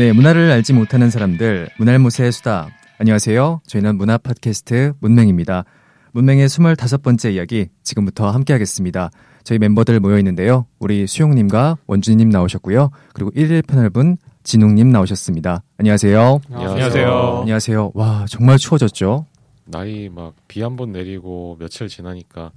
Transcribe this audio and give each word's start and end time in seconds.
네, 0.00 0.14
문화를 0.14 0.50
알지 0.50 0.72
못하는 0.72 1.10
사람들, 1.10 1.68
문알못의 1.76 2.32
수다. 2.32 2.70
안녕하세요. 2.96 3.60
저희는 3.66 3.98
문화 3.98 4.16
팟캐스트 4.16 4.94
문맹입니다. 4.98 5.64
문맹의 6.12 6.48
25번째 6.48 7.34
이야기 7.34 7.66
지금부터 7.82 8.30
함께 8.30 8.54
하겠습니다. 8.54 9.10
저희 9.44 9.58
멤버들 9.58 10.00
모여 10.00 10.16
있는데요. 10.16 10.64
우리 10.78 11.06
수용님과 11.06 11.76
원준님 11.86 12.30
나오셨고요. 12.30 12.88
그리고 13.12 13.30
1일 13.32 13.66
패널분 13.66 14.16
진웅님 14.42 14.88
나오셨습니다. 14.88 15.64
안녕하세요. 15.76 16.40
안녕하세요. 16.50 17.38
안녕하세요. 17.42 17.90
와, 17.92 18.24
정말 18.26 18.56
추워졌죠? 18.56 19.26
날이 19.66 20.08
막 20.08 20.32
비 20.48 20.62
한 20.62 20.76
번 20.76 20.92
내리고 20.92 21.58
며칠 21.60 21.88
지나니까 21.88 22.52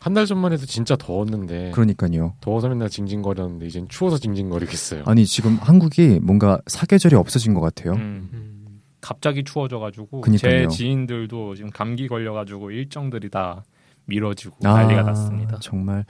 한 0.00 0.14
달 0.14 0.24
전만 0.26 0.52
해도 0.52 0.64
진짜 0.66 0.96
더웠는데 0.96 1.72
그러니까요. 1.72 2.34
더워서 2.40 2.68
맨날 2.70 2.88
징징거렸는데 2.88 3.66
이젠 3.66 3.86
추워서 3.88 4.16
징징거리겠어요. 4.18 5.04
아니, 5.06 5.26
지금 5.26 5.56
한국이 5.60 6.18
뭔가 6.22 6.58
사계절이 6.66 7.14
없어진 7.16 7.52
것 7.52 7.60
같아요. 7.60 7.92
음, 7.92 8.80
갑자기 9.02 9.44
추워져가지고 9.44 10.22
그니까요. 10.22 10.68
제 10.70 10.76
지인들도 10.76 11.54
지금 11.54 11.70
감기 11.70 12.08
걸려가지고 12.08 12.70
일정들이 12.70 13.28
다 13.28 13.62
미뤄지고 14.06 14.56
아, 14.66 14.72
난리가 14.72 15.02
났습니다. 15.02 15.58
정말. 15.60 16.04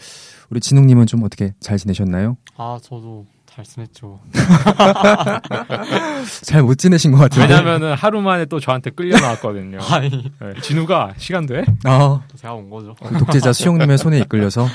우리 0.50 0.60
진웅님은 0.60 1.06
좀 1.06 1.22
어떻게 1.24 1.52
잘 1.60 1.76
지내셨나요? 1.76 2.36
아 2.56 2.78
저도 2.82 3.26
잘 3.54 3.64
지냈죠. 3.64 4.20
잘 6.42 6.62
못 6.62 6.76
지내신 6.76 7.12
것 7.12 7.18
같은데. 7.18 7.48
왜냐면은 7.48 7.94
하루 7.94 8.20
만에 8.20 8.44
또 8.46 8.60
저한테 8.60 8.90
끌려 8.90 9.18
나왔거든요. 9.20 9.78
아니 9.90 10.10
네, 10.10 10.60
진우가 10.62 11.14
시간 11.16 11.46
돼? 11.46 11.64
아, 11.84 12.20
제가 12.36 12.54
온 12.54 12.70
거죠. 12.70 12.94
독재자 13.18 13.52
수용님의 13.52 13.98
손에 13.98 14.18
이끌려서. 14.20 14.66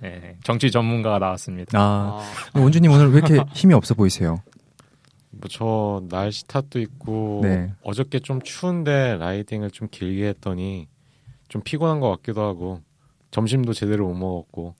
네, 0.00 0.36
정치 0.42 0.70
전문가가 0.70 1.18
나왔습니다. 1.18 1.78
아, 1.78 2.20
아, 2.54 2.58
원주님 2.58 2.90
오늘 2.90 3.10
왜 3.12 3.18
이렇게 3.18 3.42
힘이 3.54 3.74
없어 3.74 3.94
보이세요? 3.94 4.42
뭐 5.30 5.48
저 5.50 6.02
날씨 6.08 6.46
탓도 6.46 6.78
있고 6.80 7.40
네. 7.42 7.72
어저께 7.82 8.20
좀 8.20 8.40
추운데 8.42 9.16
라이딩을 9.18 9.70
좀 9.72 9.88
길게 9.90 10.28
했더니 10.28 10.86
좀 11.48 11.62
피곤한 11.62 11.98
것 12.00 12.10
같기도 12.10 12.42
하고 12.42 12.80
점심도 13.32 13.72
제대로 13.72 14.06
못 14.08 14.14
먹었고 14.14 14.74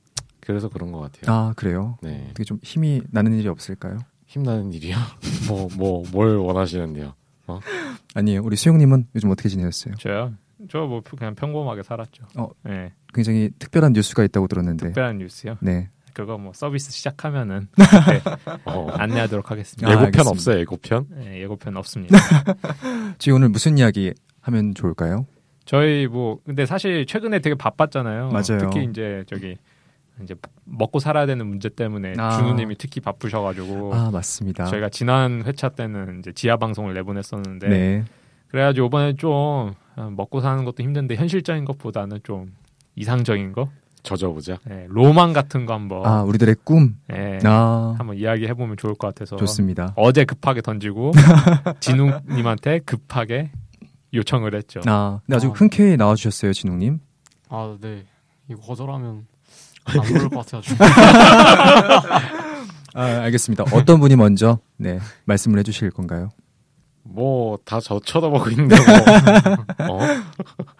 그래서 0.44 0.68
그런 0.68 0.90
것 0.92 1.00
같아요. 1.00 1.32
아, 1.34 1.52
그래요? 1.56 1.96
네, 2.02 2.26
어떻게 2.30 2.44
좀 2.44 2.58
힘이 2.62 3.00
나는 3.10 3.32
일이 3.38 3.48
없을까요? 3.48 3.98
힘 4.26 4.42
나는 4.42 4.72
일이요. 4.72 4.96
뭐 5.48 5.68
뭐 5.76 6.02
뭘 6.12 6.36
원하시는데요? 6.36 7.14
아니에요. 8.14 8.42
우리 8.42 8.56
수용님은 8.56 9.06
요즘 9.14 9.30
어떻게 9.30 9.48
지내셨어요? 9.48 9.94
저요? 9.96 10.32
저 10.70 10.86
뭐 10.86 11.00
그냥 11.02 11.34
평범하게 11.34 11.82
살았죠. 11.82 12.24
어. 12.36 12.48
네, 12.64 12.92
굉장히 13.14 13.50
특별한 13.58 13.92
뉴스가 13.92 14.24
있다고 14.24 14.46
들었는데. 14.48 14.86
특별한 14.86 15.18
뉴스요. 15.18 15.56
네. 15.60 15.88
그거 16.14 16.36
뭐 16.36 16.52
서비스 16.54 16.92
시작하면은 16.92 17.68
네, 17.76 18.20
어, 18.66 18.86
안내하도록 18.90 19.50
하겠습니다. 19.50 19.88
아, 19.88 19.92
예고편 19.92 20.06
알겠습니다. 20.06 20.30
없어요? 20.30 20.58
예고편? 20.60 21.06
네, 21.10 21.40
예고편 21.40 21.76
없습니다. 21.78 22.18
지금 23.18 23.36
오늘 23.36 23.48
무슨 23.48 23.78
이야기 23.78 24.12
하면 24.42 24.74
좋을까요? 24.74 25.26
저희 25.64 26.06
뭐 26.06 26.38
근데 26.44 26.66
사실 26.66 27.06
최근에 27.06 27.38
되게 27.38 27.54
바빴잖아요. 27.54 28.28
맞아요. 28.28 28.58
특히 28.60 28.84
이제 28.84 29.24
저기 29.26 29.56
이제 30.22 30.34
먹고 30.64 30.98
살아야 30.98 31.26
되는 31.26 31.46
문제 31.46 31.68
때문에 31.68 32.14
아. 32.18 32.30
준우님이 32.30 32.76
특히 32.78 33.00
바쁘셔가지고 33.00 33.94
아, 33.94 34.10
맞습니다. 34.10 34.64
저희가 34.66 34.88
지난 34.88 35.42
회차 35.44 35.70
때는 35.70 36.20
이제 36.20 36.32
지하 36.32 36.56
방송을 36.56 36.94
내보냈었는데 36.94 37.68
네. 37.68 38.04
그래가지고 38.48 38.86
이번에 38.86 39.14
좀 39.16 39.72
아, 39.96 40.10
먹고 40.10 40.40
사는 40.40 40.64
것도 40.64 40.82
힘든데 40.82 41.16
현실적인 41.16 41.64
것보다는 41.64 42.20
좀 42.22 42.52
이상적인 42.96 43.52
거, 43.52 43.70
젖어보자. 44.02 44.58
예, 44.70 44.86
로망 44.88 45.32
같은 45.32 45.64
거 45.64 45.74
한번 45.74 46.04
아, 46.04 46.22
우리들의 46.22 46.56
꿈. 46.64 46.96
예, 47.12 47.38
아, 47.44 47.94
한번 47.96 48.16
이야기 48.16 48.46
해 48.46 48.54
보면 48.54 48.76
좋을 48.76 48.94
것 48.94 49.06
같아서 49.08 49.36
좋습니다. 49.36 49.92
어제 49.96 50.24
급하게 50.24 50.60
던지고 50.60 51.12
진우님한테 51.80 52.80
급하게 52.80 53.50
요청을 54.12 54.54
했죠. 54.54 54.80
아, 54.86 55.20
근데 55.24 55.36
아주 55.36 55.48
아. 55.48 55.50
흔쾌히 55.52 55.96
나와주셨어요, 55.96 56.52
진웅님. 56.52 56.98
아 57.48 57.76
네. 57.80 58.04
이거 58.48 58.60
거절하면 58.60 59.26
안 59.84 60.00
그럴 60.02 60.28
것 60.28 60.44
같아가지고. 60.46 60.84
아, 62.94 63.04
알겠습니다. 63.22 63.64
어떤 63.72 64.00
분이 64.00 64.16
먼저, 64.16 64.58
네, 64.76 64.98
말씀을 65.24 65.58
해주실 65.60 65.90
건가요? 65.90 66.28
뭐 67.04 67.58
다 67.64 67.80
저 67.80 67.98
쳐다보고 67.98 68.50
있는데 68.50 68.76
뭐. 69.86 69.96
어? 69.96 70.08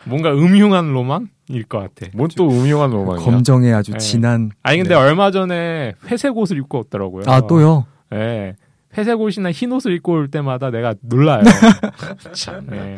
뭔가 0.05 0.31
음흉한 0.33 0.93
로망일 0.93 1.65
것 1.69 1.79
같아. 1.81 2.11
뭔 2.15 2.29
또 2.37 2.49
음흉한 2.49 2.91
로망이야? 2.91 3.25
검정의 3.25 3.75
아주 3.75 3.93
네. 3.93 3.99
진한. 3.99 4.51
아니 4.62 4.79
근데 4.79 4.91
네. 4.91 4.95
얼마 4.95 5.31
전에 5.33 5.95
회색 6.07 6.37
옷을 6.37 6.59
입고 6.59 6.79
왔더라고요. 6.79 7.25
아, 7.27 7.41
또요? 7.47 7.87
예. 8.15 8.55
회색 8.97 9.21
옷이나 9.21 9.51
흰 9.51 9.73
옷을 9.73 9.95
입고 9.97 10.12
올 10.12 10.29
때마다 10.31 10.71
내가 10.71 10.95
놀라요. 11.01 11.43
참. 12.35 12.69
예. 12.73 12.97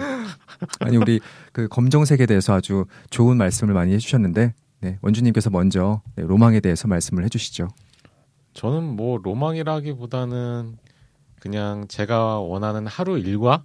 아니 0.80 0.96
우리 0.98 1.20
그 1.52 1.66
검정색에 1.68 2.26
대해서 2.26 2.52
아주 2.54 2.84
좋은 3.10 3.36
말씀을 3.38 3.72
많이 3.74 3.94
해주셨는데 3.94 4.52
네, 4.84 4.98
원주님께서 5.00 5.48
먼저 5.48 6.02
네, 6.14 6.24
로망에 6.24 6.60
대해서 6.60 6.86
말씀을 6.88 7.24
해주시죠. 7.24 7.68
저는 8.52 8.84
뭐 8.84 9.16
로망이라기보다는 9.16 10.76
그냥 11.40 11.88
제가 11.88 12.40
원하는 12.40 12.86
하루 12.86 13.18
일과 13.18 13.64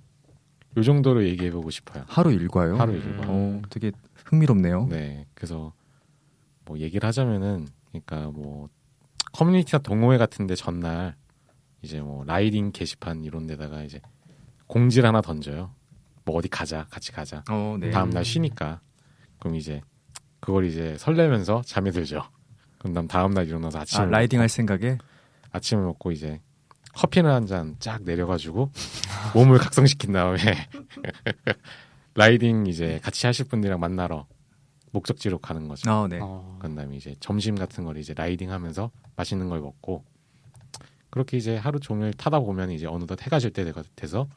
요 0.78 0.81
정도로 0.81 1.25
얘기해 1.25 1.52
보고 1.52 1.69
싶어요. 1.72 2.06
하루 2.07 2.31
일과요. 2.31 2.78
하루 2.78 2.94
음. 2.94 2.97
일과. 2.97 3.24
어, 3.28 3.62
되게 3.69 3.91
흥미롭네요. 4.24 4.88
네. 4.88 5.25
그래서 5.34 5.74
뭐 6.63 6.80
얘기를 6.80 7.06
하자면은 7.06 7.68
그러니까 7.91 8.31
뭐 8.31 8.69
커뮤니티나 9.34 9.80
동호회 9.80 10.18
같은데 10.18 10.56
전날 10.56 11.16
이제 11.81 12.00
뭐 12.00 12.24
라이딩 12.24 12.72
게시판 12.72 13.25
이런 13.25 13.46
데다가 13.46 13.84
이제 13.84 14.00
공지를 14.68 15.06
하나 15.09 15.19
던져요. 15.19 15.72
뭐 16.24 16.38
어디 16.38 16.47
가자, 16.47 16.86
같이 16.90 17.12
가자. 17.12 17.44
어, 17.51 17.75
네. 17.78 17.90
다음 17.90 18.09
날 18.09 18.24
쉬니까 18.24 18.80
그럼 19.38 19.56
이제 19.56 19.81
그걸 20.50 20.66
이제 20.66 20.98
설레면서 20.98 21.62
잠이 21.64 21.92
들죠. 21.92 22.24
그럼 22.80 22.94
난 22.94 23.08
다음 23.08 23.36
날 23.36 23.48
일어나서 23.48 23.78
아, 23.78 23.82
아침을 23.84 24.10
riding 24.10 24.40
할 24.40 24.50
생각에 24.50 24.98
아침을 25.52 25.84
먹고 25.84 26.12
이제 26.12 26.42
커피를 26.96 27.30
한잔 27.30 27.76
쫙 27.78 28.02
내려가지고 28.02 28.72
몸을 29.36 29.60
각성시킨 29.60 30.12
다음에 30.12 30.40
riding 32.16 32.66
이제 32.66 33.00
같이 33.04 33.28
하실 33.28 33.46
분들이랑 33.46 33.80
만나러 33.80 34.26
목적지로 34.90 35.38
가는 35.38 35.68
거죠. 35.68 35.88
아, 35.92 36.08
네. 36.08 36.18
아, 36.20 36.58
그런 36.58 36.74
다음에 36.74 36.96
이제 36.96 37.16
점심 37.20 37.54
같은 37.54 37.86
걸 37.86 37.98
이제 37.98 38.16
riding 38.16 38.52
하면서 38.52 38.90
맛있는 39.18 39.50
걸 39.50 39.60
먹고 39.60 40.04
그렇게 41.12 41.38
이제 41.38 41.58
하루 41.58 41.80
종일 41.80 42.12
타다 42.14 42.40
보면 42.40 42.72
이제 42.72 42.88
어느덧 42.88 43.22
해가 43.22 43.38
질때 43.38 43.72
돼서 43.96 44.28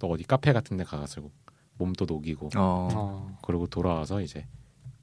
또 0.00 0.10
어디 0.10 0.24
카페 0.24 0.52
같은 0.52 0.76
데 0.76 0.82
가가지고 0.82 1.30
몸도 1.78 2.06
녹이고 2.06 2.50
어, 2.56 2.88
아, 2.90 3.38
그러고 3.42 3.68
돌아와서 3.68 4.20
이제 4.20 4.44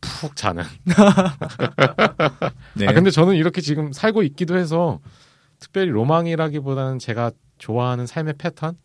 푹 0.02 0.36
자는. 0.36 0.64
네. 2.76 2.88
아 2.88 2.94
근데 2.94 3.12
저는 3.12 3.36
이렇게 3.36 3.62
지금 3.62 3.92
살고 3.92 4.24
있기도 4.24 4.58
해서 4.58 5.00
특별히 5.60 5.90
로망이라기보다는 5.92 7.00
제가 7.00 7.32
좋아하는 7.58 8.06
삶의 8.08 8.36
패턴 8.38 8.78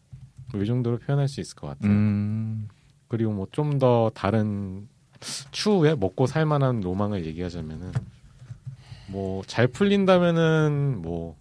뭐 0.52 0.62
이 0.62 0.66
정도로 0.66 0.98
표현할 0.98 1.28
수 1.28 1.40
있을 1.40 1.56
것 1.56 1.66
같아요. 1.68 1.90
음, 1.90 2.68
그리고 3.08 3.32
뭐 3.32 3.46
좀 3.50 3.78
더 3.78 4.10
다른 4.14 4.88
추후에 5.52 5.94
먹고 5.94 6.26
살만한 6.26 6.80
로망을 6.80 7.24
얘기하자면은 7.26 7.92
뭐 9.08 9.42
잘 9.46 9.66
풀린다면은 9.68 11.00
뭐 11.02 11.36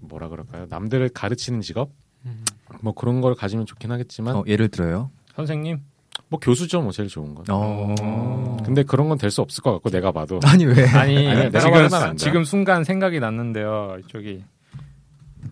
뭐라 0.00 0.28
그럴까요? 0.28 0.66
남들을 0.68 1.08
가르치는 1.10 1.60
직업 1.60 1.90
음, 2.24 2.44
뭐 2.82 2.92
그런 2.92 3.20
걸 3.20 3.34
가지면 3.34 3.66
좋긴 3.66 3.90
하겠지만 3.90 4.36
어, 4.36 4.44
예를 4.46 4.68
들어요. 4.68 5.10
선생님. 5.34 5.80
뭐 6.28 6.40
교수죠 6.40 6.82
뭐 6.82 6.90
제일 6.92 7.08
좋은 7.08 7.34
건. 7.34 7.44
어, 7.50 8.56
근데 8.64 8.82
그런 8.82 9.08
건 9.08 9.16
될 9.18 9.30
수 9.30 9.42
없을 9.42 9.62
것 9.62 9.72
같고 9.72 9.90
내가 9.90 10.10
봐도 10.12 10.40
아니 10.46 10.64
왜? 10.64 10.86
아니, 10.88 11.28
아니, 11.28 11.50
내가 11.50 11.88
지금. 11.88 12.16
지금 12.16 12.44
순간 12.44 12.82
생각이 12.84 13.20
났는데요. 13.20 13.98
저기 14.10 14.42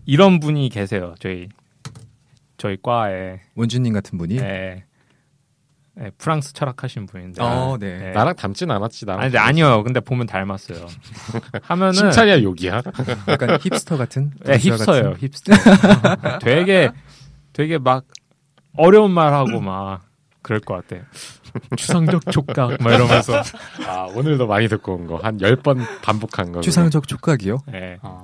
이런 0.05 0.39
분이 0.39 0.69
계세요. 0.69 1.15
저희 1.19 1.47
저희 2.57 2.77
과에 2.81 3.39
원주님 3.55 3.93
같은 3.93 4.17
분이. 4.17 4.37
예. 4.37 4.83
예, 5.97 6.11
프랑스 6.17 6.51
철학하신 6.51 7.05
분인데. 7.05 7.41
어, 7.41 7.77
네. 7.79 8.07
예. 8.07 8.11
나랑 8.11 8.35
닮진 8.35 8.69
않았지 8.69 9.05
나랑. 9.05 9.21
아니, 9.21 9.29
근데 9.31 9.37
아니요. 9.39 9.81
근데 9.83 10.01
보면 10.01 10.27
닮았어요. 10.27 10.85
하면은 11.63 11.93
칭찬이야 11.93 12.43
욕이야. 12.43 12.81
약간 13.29 13.57
힙스터 13.61 13.95
같은. 13.95 14.31
예, 14.45 14.57
남자 14.57 14.69
힙스터예요. 14.75 15.13
힙스터. 15.21 15.53
되게 16.41 16.89
되게 17.53 17.77
막 17.77 18.03
어려운 18.75 19.11
말 19.11 19.33
하고 19.33 19.61
막 19.61 20.04
그럴 20.45 20.59
것 20.59 20.75
같아. 20.87 21.01
추상적 21.75 22.29
촉각 22.31 22.77
막 22.83 22.93
이러면서. 22.93 23.41
아 23.87 24.03
오늘도 24.15 24.45
많이 24.47 24.67
듣고 24.67 24.93
온 24.95 25.07
거 25.07 25.17
한 25.17 25.39
열 25.41 25.55
번 25.55 25.79
반복한 26.03 26.51
거. 26.51 26.61
추상적 26.61 27.07
촉각이요. 27.07 27.57
예. 27.73 27.97
아, 28.03 28.23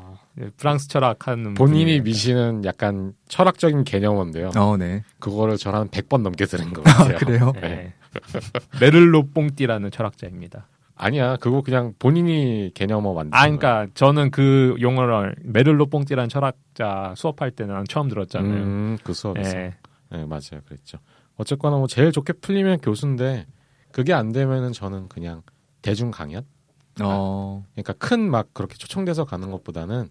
프랑스 0.57 0.87
철학 0.87 1.27
하는 1.27 1.55
본인이 1.55 1.83
분이에요. 1.85 2.03
미시는 2.03 2.65
약간 2.65 3.13
철학적인 3.27 3.83
개념인데요. 3.83 4.51
어, 4.55 4.77
네. 4.77 5.03
그거를 5.19 5.57
저는 5.57 5.79
한 5.79 5.87
100번 5.89 6.21
넘게 6.21 6.45
들은 6.45 6.71
거 6.73 6.81
아, 6.85 6.93
같아요. 6.93 7.17
그래요? 7.17 7.53
예. 7.63 7.93
메를로 8.79 9.27
뽕띠라는 9.33 9.89
철학자입니다. 9.91 10.67
아니야. 10.95 11.35
그거 11.37 11.61
그냥 11.61 11.93
본인이 11.97 12.69
개념어 12.75 13.13
만든 13.13 13.33
아, 13.33 13.41
그러니까 13.41 13.87
저는 13.95 14.29
그 14.29 14.75
용어를 14.79 15.35
메를로 15.43 15.87
뽕띠라는 15.87 16.29
철학자 16.29 17.13
수업할 17.17 17.51
때는 17.51 17.85
처음 17.89 18.07
들었잖아요. 18.07 18.53
음, 18.53 18.97
그 19.03 19.13
수업에서. 19.13 19.57
예. 19.57 19.73
네, 20.11 20.25
맞아요. 20.25 20.61
그랬죠. 20.65 20.99
어쨌거나 21.41 21.77
뭐 21.77 21.87
제일 21.87 22.11
좋게 22.11 22.33
풀리면 22.33 22.79
교수인데 22.81 23.47
그게 23.91 24.13
안 24.13 24.31
되면은 24.31 24.71
저는 24.73 25.09
그냥 25.09 25.41
대중 25.81 26.11
강연? 26.11 26.45
어, 27.01 27.65
그러니까 27.73 27.93
큰 27.93 28.29
막 28.29 28.53
그렇게 28.53 28.75
초청돼서 28.77 29.25
가는 29.25 29.49
것보다는 29.51 30.09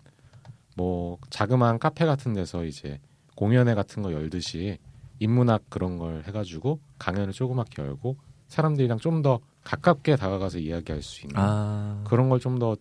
뭐 0.77 1.19
자그마한 1.31 1.79
카페 1.79 2.05
같은 2.05 2.33
데서 2.33 2.65
이제 2.65 3.01
공연회 3.37 3.75
같은 3.75 4.03
거 4.03 4.13
열듯이 4.13 4.79
인문학 5.21 5.63
그런 5.69 5.99
걸 5.99 6.25
해가지고 6.27 6.81
강연을 6.99 7.33
조그맣게 7.33 7.83
열고 7.83 8.17
사람들이랑 8.49 8.99
좀 8.99 9.23
더 9.23 9.41
가깝게 9.63 10.17
다가가서 10.17 10.59
이야기할 10.59 11.03
수 11.03 11.23
있는 11.27 11.37
아, 11.39 12.03
그런 12.07 12.29
걸 12.31 12.39
좀 12.41 12.59
더 12.59 12.77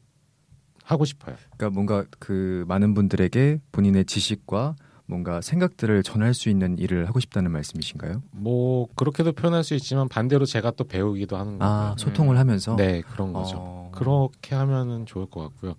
하고 0.84 1.06
싶어요. 1.06 1.36
그러니까 1.58 1.70
뭔가 1.70 2.06
그 2.18 2.64
많은 2.68 2.94
분들에게 2.96 3.60
본인의 3.74 4.06
지식과 4.06 4.76
뭔가 5.10 5.42
생각들을 5.42 6.04
전할 6.04 6.36
수 6.36 6.50
있는 6.50 6.78
일을 6.78 7.08
하고 7.08 7.20
싶다는 7.20 7.52
말씀이신가요? 7.52 8.22
뭐 8.30 8.88
그렇게도 8.96 9.32
표현할 9.32 9.64
수 9.64 9.74
있지만 9.74 10.08
반대로 10.08 10.46
제가 10.46 10.70
또 10.72 10.84
배우기도 10.84 11.36
하는 11.36 11.58
거고요. 11.58 11.68
아, 11.68 11.96
소통을 11.98 12.38
하면서 12.38 12.76
네, 12.76 13.02
그런 13.02 13.34
거죠. 13.34 13.58
어, 13.60 13.92
그렇게 13.92 14.54
하면은 14.54 15.08
좋을 15.08 15.26
것 15.26 15.42
같고요. 15.42 15.74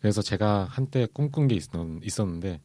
그래서 0.00 0.22
제가 0.22 0.66
한때 0.70 1.06
꿈꾼 1.12 1.46
게 1.48 1.56
있었, 1.56 1.72
있었 2.02 2.26
는데 2.26 2.58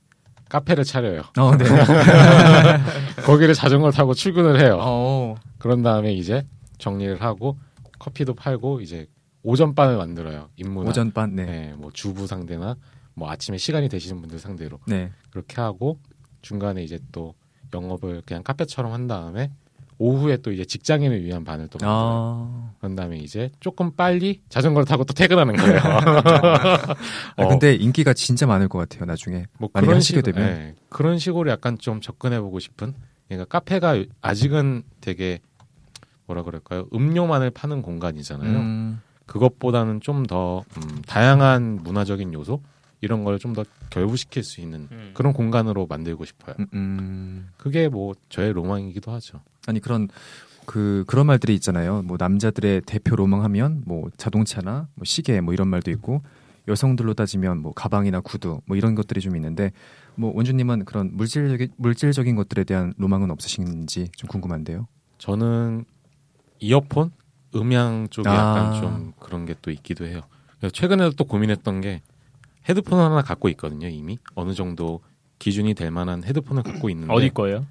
카페를 0.47 0.85
차려요. 0.85 1.23
어, 1.37 1.57
네. 1.57 1.65
거기를 3.25 3.53
자전거 3.53 3.91
타고 3.91 4.13
출근을 4.13 4.61
해요. 4.61 4.77
어, 4.79 5.35
그런 5.57 5.83
다음에 5.83 6.13
이제 6.13 6.47
정리를 6.77 7.21
하고 7.21 7.57
커피도 7.99 8.35
팔고 8.35 8.79
이제 8.79 9.07
오전반을 9.43 9.97
만들어요. 9.97 10.47
인문학. 10.55 10.89
오전반, 10.91 11.35
네. 11.35 11.45
네, 11.45 11.73
뭐 11.75 11.91
주부 11.91 12.25
상대나 12.25 12.77
뭐 13.15 13.29
아침에 13.31 13.57
시간이 13.57 13.89
되시는 13.89 14.21
분들 14.21 14.39
상대로 14.39 14.79
네. 14.85 15.11
그렇게 15.31 15.61
하고 15.61 15.99
중간에 16.41 16.83
이제 16.83 16.99
또 17.11 17.33
영업을 17.73 18.21
그냥 18.25 18.43
카페처럼 18.43 18.91
한 18.91 19.07
다음에 19.07 19.51
오후에 19.97 20.37
또 20.37 20.51
이제 20.51 20.65
직장인을 20.65 21.23
위한 21.23 21.43
반을 21.45 21.69
또. 21.69 21.79
아, 21.81 22.73
그런 22.79 22.95
다음에 22.95 23.17
이제 23.17 23.49
조금 23.61 23.95
빨리 23.95 24.41
자전거를 24.49 24.85
타고 24.85 25.05
또 25.05 25.13
퇴근하는 25.13 25.55
거예요. 25.55 25.79
아, 25.79 26.95
어, 27.37 27.47
근데 27.47 27.73
인기가 27.75 28.13
진짜 28.13 28.45
많을 28.45 28.67
것 28.67 28.77
같아요, 28.77 29.05
나중에. 29.05 29.45
뭐 29.57 29.69
만약에 29.71 29.85
그런 29.85 29.97
하시게 29.97 30.19
식으로, 30.19 30.33
되면. 30.33 30.49
예, 30.49 30.75
그런 30.89 31.17
식으로 31.17 31.49
약간 31.49 31.77
좀 31.77 32.01
접근해 32.01 32.41
보고 32.41 32.59
싶은. 32.59 32.93
그러니까 33.29 33.45
카페가 33.45 34.03
아직은 34.21 34.83
되게 34.99 35.39
뭐라 36.27 36.43
그럴까요? 36.43 36.87
음료만을 36.93 37.51
파는 37.51 37.81
공간이잖아요. 37.81 38.49
음, 38.59 39.01
그것보다는 39.25 40.01
좀더 40.01 40.63
음, 40.77 41.01
다양한 41.07 41.79
문화적인 41.83 42.33
요소 42.33 42.61
이런 43.01 43.23
걸 43.23 43.37
좀 43.39 43.53
더 43.53 43.63
결부시킬 43.89 44.43
수 44.43 44.61
있는 44.61 44.87
음. 44.91 45.11
그런 45.13 45.33
공간으로 45.33 45.85
만들고 45.87 46.25
싶어요. 46.25 46.55
음, 46.59 46.67
음. 46.73 47.49
그게 47.57 47.87
뭐 47.89 48.13
저의 48.29 48.53
로망이기도 48.53 49.11
하죠. 49.11 49.41
아니 49.67 49.79
그런 49.79 50.07
그 50.65 51.03
그런 51.07 51.27
말들이 51.27 51.53
있잖아요. 51.55 52.01
뭐 52.01 52.17
남자들의 52.19 52.81
대표 52.85 53.15
로망하면 53.15 53.83
뭐 53.85 54.09
자동차나 54.17 54.87
뭐 54.95 55.05
시계 55.05 55.39
뭐 55.41 55.53
이런 55.53 55.67
말도 55.67 55.91
있고 55.91 56.21
여성들로 56.67 57.13
따지면 57.13 57.59
뭐 57.59 57.73
가방이나 57.73 58.21
구두 58.21 58.61
뭐 58.65 58.75
이런 58.75 58.95
것들이 58.95 59.21
좀 59.21 59.35
있는데 59.35 59.71
뭐 60.15 60.31
원주님은 60.35 60.85
그런 60.85 61.11
물질적인 61.13 61.69
물질적인 61.77 62.35
것들에 62.35 62.63
대한 62.63 62.93
로망은 62.97 63.29
없으신지 63.29 64.09
좀 64.15 64.27
궁금한데요. 64.27 64.87
저는 65.19 65.85
이어폰, 66.59 67.11
음향 67.55 68.07
쪽에 68.09 68.27
아. 68.29 68.33
약간 68.33 68.81
좀 68.81 69.13
그런 69.19 69.45
게 69.45 69.53
또 69.61 69.69
있기도 69.69 70.05
해요. 70.05 70.21
최근에도 70.73 71.11
또 71.11 71.25
고민했던 71.25 71.81
게 71.81 72.01
헤드폰 72.67 72.99
하나 72.99 73.21
갖고 73.21 73.49
있거든요. 73.49 73.87
이미 73.87 74.17
어느 74.35 74.53
정도 74.53 75.01
기준이 75.39 75.73
될 75.73 75.91
만한 75.91 76.23
헤드폰을 76.23 76.63
갖고 76.63 76.89
있는데 76.89 77.13
어디 77.13 77.29
거예요? 77.29 77.65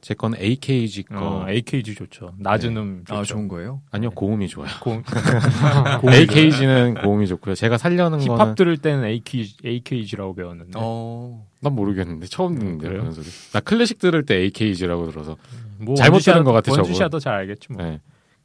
제 0.00 0.12
건 0.14 0.34
AKG 0.36 1.04
거 1.04 1.16
어, 1.44 1.48
AKG 1.48 1.94
좋죠. 1.94 2.34
낮은 2.38 2.74
네. 2.74 2.80
음 2.80 3.04
좋죠. 3.06 3.18
아 3.18 3.22
좋은 3.22 3.48
거예요? 3.48 3.80
아니요 3.90 4.10
고음이 4.10 4.48
좋아요. 4.48 4.68
고- 4.82 5.00
AKG는 6.12 6.94
고음이 7.02 7.26
좋고요. 7.26 7.54
제가 7.54 7.78
살려는 7.78 8.20
힙합 8.20 8.36
거는 8.38 8.54
들을 8.54 8.76
때는 8.76 9.04
AK, 9.04 9.56
AKG라고 9.64 10.34
배웠는데. 10.34 10.72
어. 10.76 11.46
난 11.60 11.72
모르겠는데 11.74 12.26
처음 12.26 12.58
듣는데요. 12.58 12.88
그래요? 12.90 13.00
그런 13.00 13.12
소리. 13.14 13.26
나 13.52 13.60
클래식 13.60 13.98
들을 13.98 14.26
때 14.26 14.36
AKG라고 14.36 15.10
들어서 15.10 15.36
뭐 15.78 15.94
잘못 15.96 16.18
원주시아- 16.18 16.24
들은 16.32 16.44
것 16.44 16.52
같아, 16.52 16.70
저거. 16.70 16.82
원주시아도 16.82 17.18
잘 17.18 17.34
알겠지 17.36 17.72
뭐. 17.72 17.82
네. 17.82 18.00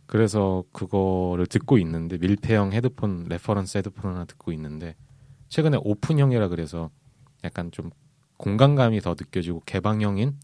그래서 0.05 0.63
그거를 0.71 1.45
듣고 1.45 1.77
있는데 1.79 2.17
밀폐형 2.17 2.71
헤드폰 2.71 3.25
reference 3.29 3.77
헤드폰 3.79 4.13
하나 4.13 4.23
듣고 4.25 4.51
있는데 4.53 4.95
최근에 5.49 5.77
open형이라 5.81 6.47
그래서 6.47 6.89
약간 7.43 7.71
좀 7.71 7.91
공간감이 8.37 9.01
더 9.01 9.11
느껴지고 9.19 9.61
개방형인 9.65 10.37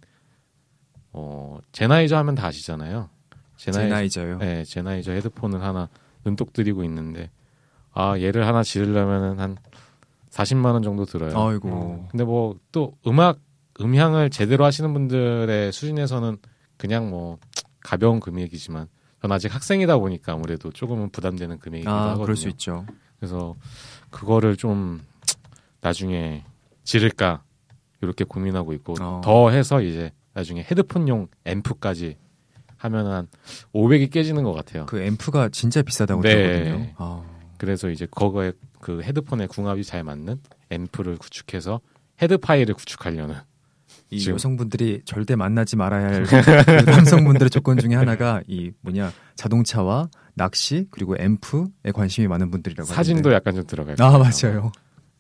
어 1.13 1.60
Sennheiser 1.72 2.18
하면 2.18 2.36
다 2.36 2.48
아시잖아요. 2.48 3.10
Sennheiser, 3.56 3.88
Sennheiser 3.88 4.30
요. 4.31 4.38
네, 4.40 4.63
Sennheiser 4.66 5.13
헤드폰을 5.13 5.62
하나 5.63 5.90
눈독 6.25 6.52
들이고 6.54 6.84
있는데 6.84 7.30
아 7.94 8.19
얘를 8.19 8.46
하나 8.46 8.63
지르려면은 8.63 9.40
한 9.40 9.57
40만 10.31 10.74
원 10.74 10.84
정도 10.84 11.06
들어요. 11.06 11.38
아이고. 11.38 12.07
근데 12.12 12.24
뭐 12.25 12.56
또 12.72 12.98
음악 13.07 13.40
음향을 13.80 14.30
제대로 14.30 14.66
하시는 14.66 14.92
분들의 14.94 15.72
수준에서는 15.72 16.38
그냥 16.78 17.10
뭐 17.10 17.38
가벼운 17.81 18.19
금액이지만 18.19 18.88
전 19.22 19.31
아직 19.31 19.54
학생이다 19.54 19.98
보니까 19.98 20.34
아무래도 20.34 20.72
조금은 20.72 21.10
부담되는 21.10 21.60
금액이기도 21.60 21.92
아 21.92 22.02
하거든요. 22.12 22.24
그럴 22.24 22.36
수 22.36 22.50
있죠. 22.50 22.86
그래서 23.20 23.56
그거를 24.10 24.56
좀 24.56 25.02
나중에 25.82 26.44
지를까 26.84 27.44
이렇게 28.02 28.24
고민하고 28.24 28.74
있고 28.74 28.96
어. 29.02 29.22
더 29.24 29.50
해서 29.50 29.82
이제 29.82 30.12
나중에 30.34 30.62
헤드폰용 30.70 31.28
앰프까지 31.46 32.18
하면 32.78 33.08
한 33.08 33.28
500이 33.74 34.12
깨지는 34.12 34.44
것 34.44 34.54
같아요. 34.54 34.86
그 34.86 35.00
앰프가 35.02 35.50
진짜 35.50 35.82
비싸다고 35.82 36.22
네. 36.22 36.36
들었거든요. 36.36 36.94
아. 36.98 37.24
그래서 37.58 37.90
이제 37.90 38.06
그거에 38.12 38.52
그 38.82 39.02
헤드폰에 39.02 39.48
궁합이 39.48 39.84
잘 39.84 40.04
맞는 40.04 40.40
앰프를 40.70 41.18
구축해서 41.18 41.80
head-fi를 42.21 42.76
구축하려는 42.76 43.36
이 44.12 44.19
지금- 44.19 44.34
여성분들이 44.36 45.02
절대 45.06 45.36
만나지 45.36 45.76
말아야 45.78 46.07
할그 46.07 46.36
남성분들의 46.86 47.50
조건 47.50 47.78
중에 47.78 47.95
하나가 47.95 48.42
이 48.48 48.72
뭐냐 48.81 49.12
자동차와 49.36 50.10
낚시 50.35 50.85
그리고 50.92 51.15
앰프에 51.18 51.92
관심이 51.94 52.27
많은 52.27 52.51
분들이라고 52.51 52.85
사진도 52.87 53.30
하는데. 53.30 53.35
약간 53.35 53.56
좀 53.56 53.65
들어갈 53.65 53.95
아. 53.99 54.18
맞아요. 54.18 54.71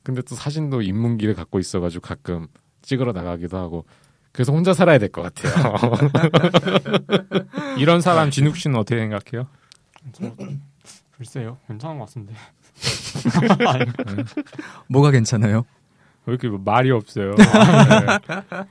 근데 0.03 0.21
또 0.21 0.35
사진도 0.35 0.81
입문기를 0.81 1.33
갖고 1.33 1.57
있어가지고 1.59 2.01
가끔 2.01 2.47
찍으러 2.81 3.11
나가기도 3.13 3.57
하고 3.57 3.85
그래서 4.31 4.51
혼자 4.53 4.73
살아야 4.73 4.97
될 4.99 5.09
것 5.09 5.21
같아요. 5.21 5.73
이런 7.79 8.01
사람 8.01 8.29
진욱 8.31 8.57
씨는 8.57 8.77
어떻게 8.77 8.99
생각해요? 8.99 9.47
저, 10.11 10.35
글쎄요, 11.17 11.57
괜찮은 11.67 11.97
것 11.97 12.05
같은데. 12.07 12.33
뭐가 14.89 15.11
괜찮아요? 15.11 15.65
왜 16.27 16.33
이렇게 16.33 16.49
말이 16.49 16.89
없어요? 16.91 17.35
네. 17.37 17.45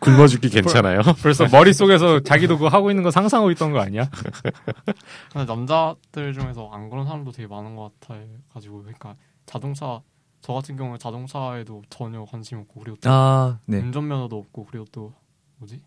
굶어 0.00 0.26
죽기 0.26 0.48
괜찮아요? 0.50 1.00
벌써 1.22 1.46
머릿속에서 1.48 2.20
자기도 2.20 2.56
그거 2.58 2.68
하고 2.68 2.90
있는 2.90 3.02
거 3.04 3.10
상상하고 3.10 3.50
있던 3.52 3.72
거 3.72 3.80
아니야? 3.80 4.08
근데 5.32 5.44
남자들 5.46 6.32
중에서 6.32 6.70
안 6.72 6.90
그런 6.90 7.04
사람도 7.06 7.30
되게 7.32 7.46
많은 7.46 7.76
것 7.76 7.92
같아 8.00 8.20
가지고 8.52 8.80
그러니까 8.82 9.14
자동차 9.46 10.00
저 10.40 10.52
같은 10.52 10.76
경우는 10.76 10.98
자동차에도 10.98 11.82
전혀 11.90 12.24
관심 12.24 12.58
없고 12.58 12.80
그리고 12.80 12.96
또 13.00 13.10
아 13.10 13.58
네. 13.66 13.78
운전면허도 13.78 14.36
없고 14.36 14.66
그리고 14.66 14.84
또 14.92 15.12
뭐지 15.58 15.80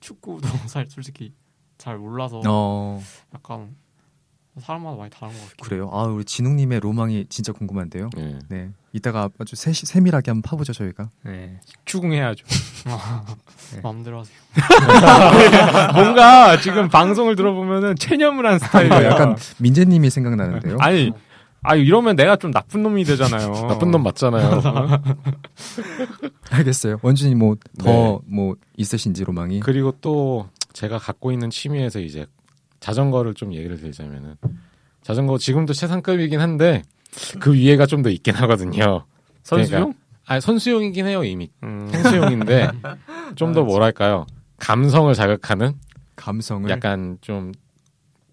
축구도 0.00 0.46
살 0.68 0.86
솔직히 0.88 1.32
잘 1.78 1.96
몰라서 1.98 2.42
어 2.46 3.00
약간 3.34 3.76
사람마다 4.60 4.96
많이 4.96 5.10
다른 5.10 5.32
것 5.34 5.40
같아요. 5.40 5.56
그래요. 5.60 5.90
아 5.92 6.04
우리 6.04 6.24
진웅님의 6.24 6.80
로망이 6.80 7.26
진짜 7.28 7.52
궁금한데요. 7.52 8.10
네. 8.16 8.38
네. 8.48 8.70
이따가 8.92 9.28
아주 9.38 9.54
세, 9.56 9.72
세밀하게 9.72 10.30
한번 10.30 10.42
파보죠 10.42 10.72
저희가. 10.72 11.10
네. 11.24 11.60
추궁해야죠. 11.84 12.44
마음대로 13.82 14.20
하세요. 14.20 14.36
뭔가 15.94 16.60
지금 16.60 16.88
방송을 16.88 17.36
들어보면은 17.36 17.96
체념을 17.96 18.46
한 18.46 18.58
스타일이에요. 18.58 19.04
약간 19.04 19.36
민재님이 19.58 20.10
생각나는데요. 20.10 20.78
아니, 20.80 21.12
아 21.62 21.74
이러면 21.74 22.16
내가 22.16 22.36
좀 22.36 22.50
나쁜 22.50 22.82
놈이 22.82 23.04
되잖아요. 23.04 23.52
나쁜 23.68 23.90
놈 23.90 24.02
맞잖아요. 24.02 24.62
알겠어요. 26.50 26.98
원준이 27.02 27.34
뭐 27.34 27.56
더뭐 27.82 28.22
네. 28.26 28.60
있으신지 28.76 29.24
로망이. 29.24 29.60
그리고 29.60 29.92
또 30.00 30.48
제가 30.72 30.98
갖고 30.98 31.32
있는 31.32 31.50
취미에서 31.50 32.00
이제 32.00 32.26
자전거를 32.80 33.34
좀 33.34 33.52
얘기를 33.54 33.76
드리자면은 33.78 34.36
자전거 35.02 35.38
지금도 35.38 35.72
최상급이긴 35.72 36.40
한데 36.40 36.82
그 37.40 37.54
위에가 37.54 37.86
좀 37.86 38.02
더 38.02 38.10
있긴 38.10 38.34
하거든요. 38.34 39.04
선수용? 39.42 39.94
아 40.26 40.40
선수용이긴 40.40 41.06
해요 41.06 41.24
이미 41.24 41.50
음. 41.62 41.88
선수용인데 41.90 42.70
좀 43.36 43.54
더 43.54 43.64
뭐랄까요 43.64 44.26
감성을 44.58 45.12
자극하는 45.14 45.74
감성을. 46.16 46.68
약간 46.70 47.18
좀 47.22 47.52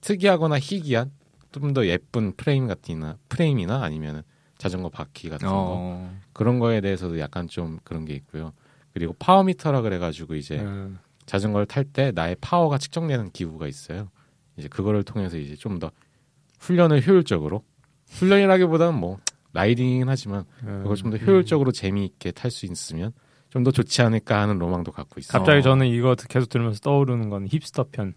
특이하거나 0.01 0.59
희귀한 0.59 1.11
좀 1.51 1.73
더 1.73 1.85
예쁜 1.87 2.33
프레임 2.35 2.67
같이나 2.67 3.15
프레임이나 3.29 3.81
아니면 3.81 4.23
자전거 4.57 4.89
바퀴 4.89 5.29
같은 5.29 5.47
거 5.47 5.53
어. 5.55 6.17
그런 6.33 6.59
거에 6.59 6.81
대해서도 6.81 7.17
약간 7.19 7.47
좀 7.47 7.79
그런 7.85 8.03
게 8.03 8.13
있고요. 8.15 8.51
그리고 8.93 9.15
power 9.19 9.45
meter라 9.45 9.81
그래가지고 9.81 10.35
이제 10.35 10.59
음. 10.59 10.99
자전거를 11.25 11.65
탈 11.65 11.85
때 11.85 12.11
나의 12.13 12.35
파워가 12.41 12.77
측정되는 12.77 13.31
기구가 13.31 13.67
있어요. 13.67 14.09
이제 14.57 14.67
그거를 14.67 15.03
통해서 15.03 15.37
이제 15.37 15.55
좀 15.55 15.79
더 15.79 15.91
훈련을 16.59 17.05
효율적으로 17.05 17.63
훈련이라기보다는 18.11 18.97
뭐 18.99 19.19
riding이긴 19.53 20.07
하지만 20.09 20.45
음. 20.63 20.79
그걸 20.83 20.95
좀 20.95 21.11
더 21.11 21.17
효율적으로 21.17 21.71
재미있게 21.71 22.31
탈 22.31 22.51
수 22.51 22.65
있으면 22.65 23.11
좀 23.49 23.63
더 23.63 23.71
좋지 23.71 24.01
않을까 24.01 24.41
하는 24.41 24.59
로망도 24.59 24.91
갖고 24.91 25.19
있어요. 25.19 25.39
갑자기 25.39 25.59
어. 25.59 25.61
저는 25.61 25.87
이거 25.87 26.15
계속 26.15 26.49
들으면서 26.49 26.79
떠오르는 26.81 27.29
건 27.29 27.47
힙스터 27.47 27.85
편. 27.91 28.13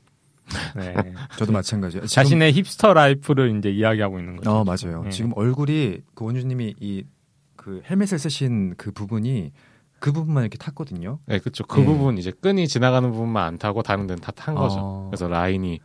네. 0.77 0.95
저도 1.39 1.53
마찬가지예요. 1.53 2.07
지금- 2.07 2.23
자신의 2.23 2.53
hipster 2.55 2.95
life를 2.95 3.57
이제 3.59 3.71
이야기하고 3.71 4.19
있는 4.19 4.37
거죠. 4.37 4.51
어 4.51 4.65
맞아요. 4.65 5.03
네. 5.05 5.11
지금 5.11 5.33
얼굴이 5.37 6.01
그 6.15 6.25
원주님이 6.25 6.75
이 6.81 7.05
그 7.57 7.83
헬멧을 7.91 8.19
쓰신 8.19 8.75
그 8.79 8.93
부분이 8.93 9.53
그 9.99 10.13
부분만 10.13 10.45
이렇게 10.45 10.57
탔거든요. 10.57 11.19
네, 11.27 11.39
그렇죠. 11.41 11.65
그 11.67 11.81
네. 11.81 11.87
부분 11.87 12.17
이제 12.17 12.31
끈이 12.31 12.67
지나가는 12.69 13.11
부분만 13.11 13.45
안 13.45 13.59
타고 13.59 13.83
다른 13.83 14.07
데는 14.07 14.23
다 14.23 14.31
탄 14.33 14.55
거죠. 14.55 14.77
어. 14.79 15.09
그래서 15.11 15.29
라인이 15.29 15.79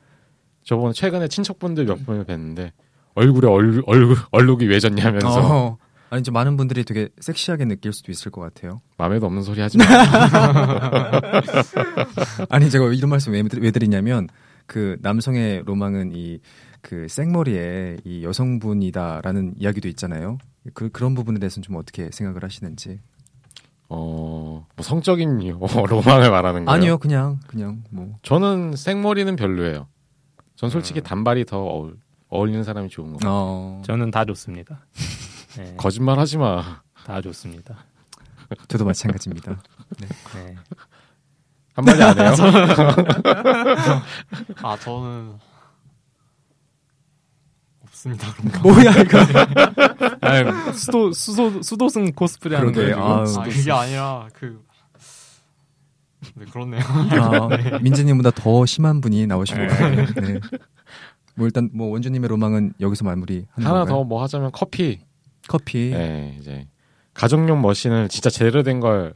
저번에 0.63 0.93
최근에 0.93 1.27
친척분들 1.27 1.85
몇 1.85 2.05
분을 2.05 2.25
뵀는데 2.25 2.71
얼굴에 3.15 3.49
얼, 3.49 3.83
얼, 3.85 4.15
얼룩이 4.31 4.65
왜 4.65 4.79
졌냐면서 4.79 5.41
어. 5.41 5.77
아니 6.09 6.21
이제 6.21 6.31
많은 6.31 6.57
분들이 6.57 6.83
되게 6.83 7.09
섹시하게 7.19 7.65
느낄 7.65 7.93
수도 7.93 8.11
있을 8.11 8.31
것 8.31 8.41
같아요. 8.41 8.81
마음에도 8.97 9.25
없는 9.25 9.43
소리 9.43 9.61
하지 9.61 9.77
마. 9.77 9.83
아니 12.49 12.69
제가 12.69 12.85
이런 12.93 13.09
말씀 13.09 13.33
왜, 13.33 13.43
왜 13.59 13.71
드리냐면 13.71 14.27
그 14.67 14.97
남성의 15.01 15.63
로망은 15.65 16.11
이 16.15 16.39
그 16.83 17.07
생머리에 17.07 17.97
이 18.03 18.25
여성분이다라는 18.25 19.53
이야기도 19.57 19.87
있잖아요. 19.87 20.37
그 20.73 20.89
그런 20.89 21.15
부분에 21.15 21.39
대해서는 21.39 21.63
좀 21.63 21.77
어떻게 21.77 22.09
생각을 22.11 22.43
하시는지. 22.43 22.99
어, 23.87 24.67
뭐 24.75 24.83
성적인 24.83 25.39
로망을 25.39 26.29
말하는 26.29 26.65
거예요. 26.65 26.69
아니요, 26.69 26.97
그냥 26.97 27.39
그냥 27.47 27.83
뭐 27.89 28.17
저는 28.21 28.75
생머리는 28.75 29.33
별로예요. 29.37 29.87
전 30.63 30.69
솔직히 30.69 31.01
음. 31.01 31.03
단발이 31.03 31.43
더 31.43 31.61
어울, 31.61 31.97
어울리는 32.29 32.63
사람이 32.63 32.87
좋은 32.87 33.11
거. 33.11 33.17
같아요. 33.17 33.31
어, 33.33 33.81
저는 33.85 34.11
다 34.11 34.23
좋습니다. 34.23 34.79
네, 35.57 35.75
거짓말 35.75 36.17
하지 36.17 36.37
마. 36.37 36.81
다 37.05 37.19
좋습니다. 37.19 37.83
저도 38.69 38.85
마찬가지입니다. 38.85 39.61
네. 39.99 40.07
한마디 41.73 42.01
안 42.01 42.17
해요? 42.17 42.31
아 44.63 44.77
저는 44.79 45.33
없습니다. 47.81 48.27
뭐야 48.61 48.91
이거? 49.01 49.17
아유, 50.21 50.73
수도 50.75 51.11
수도 51.11 51.61
수도승 51.61 52.13
코스프레 52.13 52.55
하는 52.55 52.71
거예요. 52.71 53.03
아 53.03 53.25
그게 53.43 53.69
아니라 53.69 54.29
그 54.33 54.63
네, 56.35 56.45
그렇네요. 56.45 56.81
아, 56.83 57.49
민재님보다 57.81 58.31
더 58.31 58.65
심한 58.65 59.01
분이 59.01 59.27
나오신 59.27 59.55
것 59.57 59.67
같아요. 59.67 60.05
네. 60.21 60.39
뭐 61.35 61.45
일단 61.47 61.69
뭐 61.73 61.89
원주님의 61.89 62.27
로망은 62.29 62.73
여기서 62.79 63.05
마무리하는 63.05 63.47
하나? 63.57 63.85
더 63.85 64.03
뭐 64.03 64.21
하자면 64.23 64.51
커피. 64.53 64.99
커피. 65.47 65.89
네, 65.91 66.37
이제 66.39 66.67
가정용 67.13 67.61
머신을 67.61 68.09
진짜 68.09 68.29
제대로 68.29 68.63
된 68.63 68.79
걸 68.79 69.13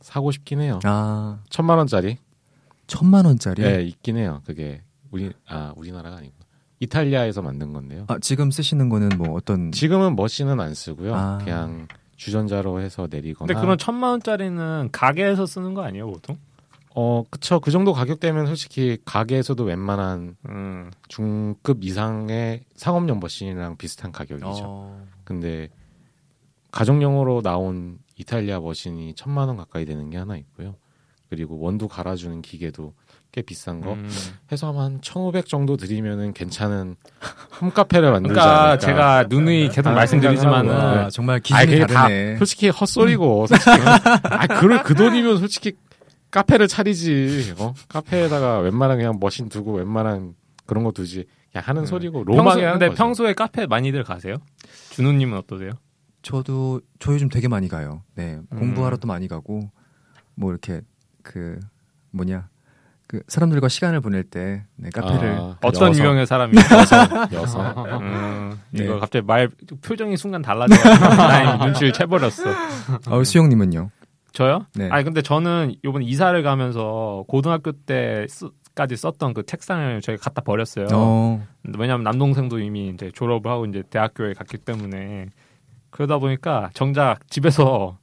사고 0.00 0.30
싶긴 0.32 0.60
해요. 0.60 0.80
아 0.84 1.38
천만 1.50 1.78
원짜리. 1.78 2.18
천만 2.86 3.24
원짜리. 3.26 3.62
네, 3.62 3.82
있긴 3.82 4.16
해요. 4.16 4.42
그게 4.46 4.82
우리 5.10 5.32
아 5.48 5.72
우리나라가 5.76 6.16
아니고 6.16 6.34
이탈리아에서 6.80 7.42
만든 7.42 7.72
건데요. 7.72 8.04
아 8.08 8.18
지금 8.20 8.50
쓰시는 8.50 8.88
거는 8.88 9.10
뭐 9.18 9.34
어떤? 9.34 9.70
지금은 9.72 10.16
머신은 10.16 10.58
안 10.60 10.74
쓰고요. 10.74 11.14
아. 11.14 11.38
그냥 11.38 11.86
주전자로 12.16 12.80
해서 12.80 13.06
내리거나. 13.10 13.46
근데 13.46 13.60
그런 13.60 13.78
천만 13.78 14.10
원짜리는 14.10 14.88
가게에서 14.92 15.46
쓰는 15.46 15.72
거 15.74 15.82
아니에요, 15.82 16.06
보통? 16.10 16.36
어 16.94 17.24
그쵸 17.30 17.60
그 17.60 17.70
정도 17.70 17.92
가격대면 17.92 18.46
솔직히 18.46 18.98
가게에서도 19.04 19.62
웬만한 19.62 20.36
음. 20.48 20.90
중급 21.08 21.84
이상의 21.84 22.64
상업용 22.74 23.20
머신이랑 23.20 23.76
비슷한 23.76 24.10
가격이죠. 24.10 24.48
어, 24.48 25.06
근데 25.24 25.68
가정용으로 26.72 27.42
나온 27.42 27.98
이탈리아 28.16 28.60
머신이 28.60 29.14
천만 29.14 29.48
원 29.48 29.56
가까이 29.56 29.84
되는 29.84 30.10
게 30.10 30.16
하나 30.18 30.36
있고요. 30.36 30.76
그리고 31.28 31.60
원두 31.60 31.86
갈아주는 31.86 32.42
기계도 32.42 32.92
꽤 33.32 33.42
비싼 33.42 33.80
거 33.80 33.92
음. 33.92 34.10
해서 34.50 34.72
한1,500 34.72 35.46
정도 35.46 35.76
드리면은 35.76 36.32
괜찮은 36.32 36.96
홈카페를 37.60 38.10
만들지 38.10 38.34
그러니까 38.34 38.62
않을까. 38.62 38.78
제가 38.78 39.24
누누이 39.28 39.68
계속 39.68 39.90
아, 39.90 39.92
말씀드리지만은 39.92 40.70
생각하고요. 40.70 41.00
아, 41.04 41.10
정말 41.10 41.38
기준이 41.38 41.66
그게 41.66 41.86
다 41.86 42.02
다르네. 42.02 42.36
솔직히 42.38 42.68
헛소리고 42.68 43.46
솔직히 43.46 43.70
아 44.24 44.46
그럴 44.48 44.82
그 44.82 44.96
돈이면 44.96 45.38
솔직히 45.38 45.74
카페를 46.30 46.68
차리지 46.68 47.54
어 47.58 47.74
카페에다가 47.88 48.58
웬만한 48.60 48.98
그냥 48.98 49.18
머신 49.20 49.48
두고 49.48 49.74
웬만한 49.74 50.34
그런 50.66 50.84
거 50.84 50.92
두지 50.92 51.26
그냥 51.52 51.64
하는 51.66 51.82
음. 51.82 51.86
소리고 51.86 52.24
평소, 52.24 52.36
로망이 52.38 52.62
하는 52.62 52.72
근데 52.78 52.88
거죠. 52.88 52.98
평소에 52.98 53.34
카페 53.34 53.66
많이들 53.66 54.04
가세요? 54.04 54.36
준우 54.90 55.12
님은 55.12 55.36
어떠세요? 55.38 55.72
저도 56.22 56.80
저 56.98 57.12
요즘 57.12 57.28
되게 57.28 57.48
많이 57.48 57.68
가요. 57.68 58.02
네 58.14 58.40
음. 58.52 58.58
공부하러 58.58 58.96
또 58.98 59.08
많이 59.08 59.26
가고 59.28 59.70
뭐 60.34 60.50
이렇게 60.50 60.82
그 61.22 61.58
뭐냐 62.10 62.48
그 63.06 63.22
사람들과 63.26 63.68
시간을 63.68 64.00
보낼 64.00 64.22
때 64.22 64.64
네, 64.76 64.88
카페를 64.90 65.32
아, 65.32 65.56
어떤 65.62 65.90
여성, 65.90 66.04
유형의 66.04 66.26
사람이? 66.28 66.56
여성 66.56 67.28
여성 67.32 67.84
음, 68.00 68.60
네. 68.70 68.84
이거 68.84 69.00
갑자기 69.00 69.26
말 69.26 69.48
표정이 69.82 70.16
순간 70.16 70.42
달라져. 70.42 70.76
눈치를 71.66 71.92
채버렸어. 71.92 72.44
어, 73.08 73.24
수영님은요? 73.24 73.90
저요? 74.32 74.66
네. 74.74 74.88
아니 74.90 75.04
근데 75.04 75.22
저는 75.22 75.74
이번 75.84 76.02
이사를 76.02 76.40
가면서 76.42 77.24
고등학교 77.28 77.72
때까지 77.72 78.96
썼던 78.96 79.34
그 79.34 79.44
책상을 79.44 80.00
저희 80.02 80.16
갖다 80.16 80.40
버렸어요. 80.42 80.86
어, 80.92 81.46
왜냐하면 81.78 82.04
남동생도 82.04 82.58
이미 82.60 82.88
이제 82.88 83.10
졸업을 83.14 83.50
하고 83.50 83.66
이제 83.66 83.82
대학교에 83.90 84.34
갔기 84.34 84.58
때문에 84.58 85.26
그러다 85.90 86.18
보니까 86.18 86.70
정작 86.74 87.28
집에서 87.28 87.98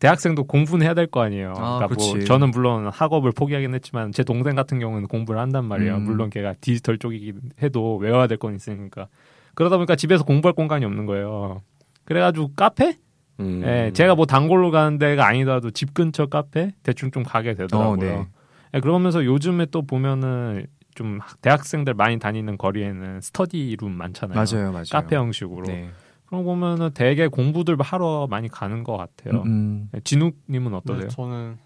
대학생도 0.00 0.44
공부는 0.44 0.84
해야 0.86 0.94
될 0.94 1.06
거 1.06 1.20
아니에요. 1.20 1.50
아, 1.56 1.76
그러니까 1.78 1.86
뭐 1.88 2.12
그치. 2.14 2.24
저는 2.24 2.50
물론 2.52 2.88
학업을 2.88 3.32
포기하긴 3.32 3.74
했지만 3.74 4.12
제 4.12 4.24
동생 4.24 4.54
같은 4.56 4.78
경우는 4.78 5.08
공부를 5.08 5.38
한단 5.40 5.66
말이에요. 5.66 5.96
음. 5.96 6.04
물론 6.04 6.30
걔가 6.30 6.54
디지털 6.60 6.96
쪽이긴 6.98 7.38
해도 7.62 7.96
외워야 7.96 8.26
될 8.26 8.38
건 8.38 8.54
있으니까. 8.54 9.08
그러다 9.54 9.76
보니까 9.76 9.96
집에서 9.96 10.24
공부할 10.24 10.54
공간이 10.54 10.84
없는 10.86 11.04
거예요. 11.04 11.60
그래가지고 12.06 12.52
카페? 12.56 12.96
음. 13.40 13.62
예, 13.64 13.90
제가 13.92 14.14
뭐 14.14 14.26
단골로 14.26 14.70
가는 14.70 14.98
데가 14.98 15.26
아니더라도 15.26 15.70
집 15.70 15.94
근처 15.94 16.26
카페 16.26 16.72
대충 16.82 17.10
좀 17.10 17.22
가게 17.22 17.54
되더라고요. 17.54 17.90
어, 17.90 17.96
네. 17.96 18.26
예, 18.74 18.80
그러면서 18.80 19.24
요즘에 19.24 19.66
또 19.66 19.82
보면은 19.82 20.66
좀 20.94 21.20
대학생들 21.40 21.94
많이 21.94 22.18
다니는 22.18 22.58
거리에는 22.58 23.20
스터디룸 23.20 23.90
많잖아요. 23.90 24.34
맞아요, 24.36 24.72
맞아요. 24.72 24.84
카페 24.90 25.16
형식으로. 25.16 25.66
네. 25.66 25.90
그런 26.26 26.44
거 26.44 26.50
보면은 26.50 26.90
되게 26.94 27.26
공부들 27.26 27.76
하러 27.80 28.28
많이 28.30 28.48
가는 28.48 28.84
것 28.84 28.96
같아요. 28.96 29.42
음, 29.42 29.88
예, 29.94 30.00
진욱님은 30.00 30.70
네, 30.70 30.76
어떠세요? 30.76 31.08
저는 31.08 31.58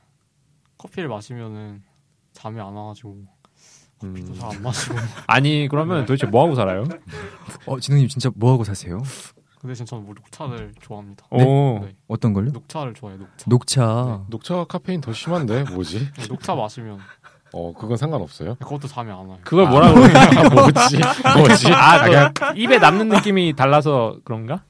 커피를 0.78 1.08
마시면은 1.08 1.82
잠이 2.32 2.60
안 2.60 2.72
와가지고 2.72 3.24
커피도 4.00 4.32
음. 4.32 4.38
잘안 4.38 4.62
마시고 4.62 4.94
아니 5.26 5.68
그러면 5.70 6.06
도대체 6.06 6.26
뭐 6.26 6.44
하고 6.44 6.54
살아요? 6.54 6.84
어, 7.66 7.78
진웅님 7.78 8.08
진짜 8.08 8.30
뭐 8.34 8.52
하고 8.52 8.64
사세요? 8.64 9.02
그 9.64 9.68
대신 9.68 9.86
저는 9.86 10.04
뭐 10.04 10.14
녹차를 10.14 10.74
좋아합니다. 10.78 11.24
오, 11.30 11.78
네. 11.80 11.96
어떤 12.06 12.34
걸요? 12.34 12.50
녹차를 12.50 12.92
좋아해요. 12.92 13.18
녹차. 13.18 13.44
녹차. 13.48 14.24
녹차가 14.28 14.64
카페인 14.66 15.00
더 15.00 15.10
심한데 15.14 15.62
뭐지? 15.72 16.10
네, 16.18 16.26
녹차 16.28 16.54
마시면 16.54 16.98
어 17.54 17.72
그건 17.72 17.96
상관없어요. 17.96 18.56
그것도 18.56 18.88
잠이 18.88 19.10
안 19.10 19.20
와요. 19.26 19.38
그걸 19.42 19.64
아. 19.64 19.70
뭐라 19.70 19.94
그러냐? 19.94 20.48
뭐지? 20.52 20.98
뭐지? 21.38 21.72
아, 21.72 22.30
그 22.30 22.58
입에 22.58 22.76
남는 22.78 23.08
느낌이 23.08 23.54
달라서 23.54 24.18
그런가? 24.22 24.64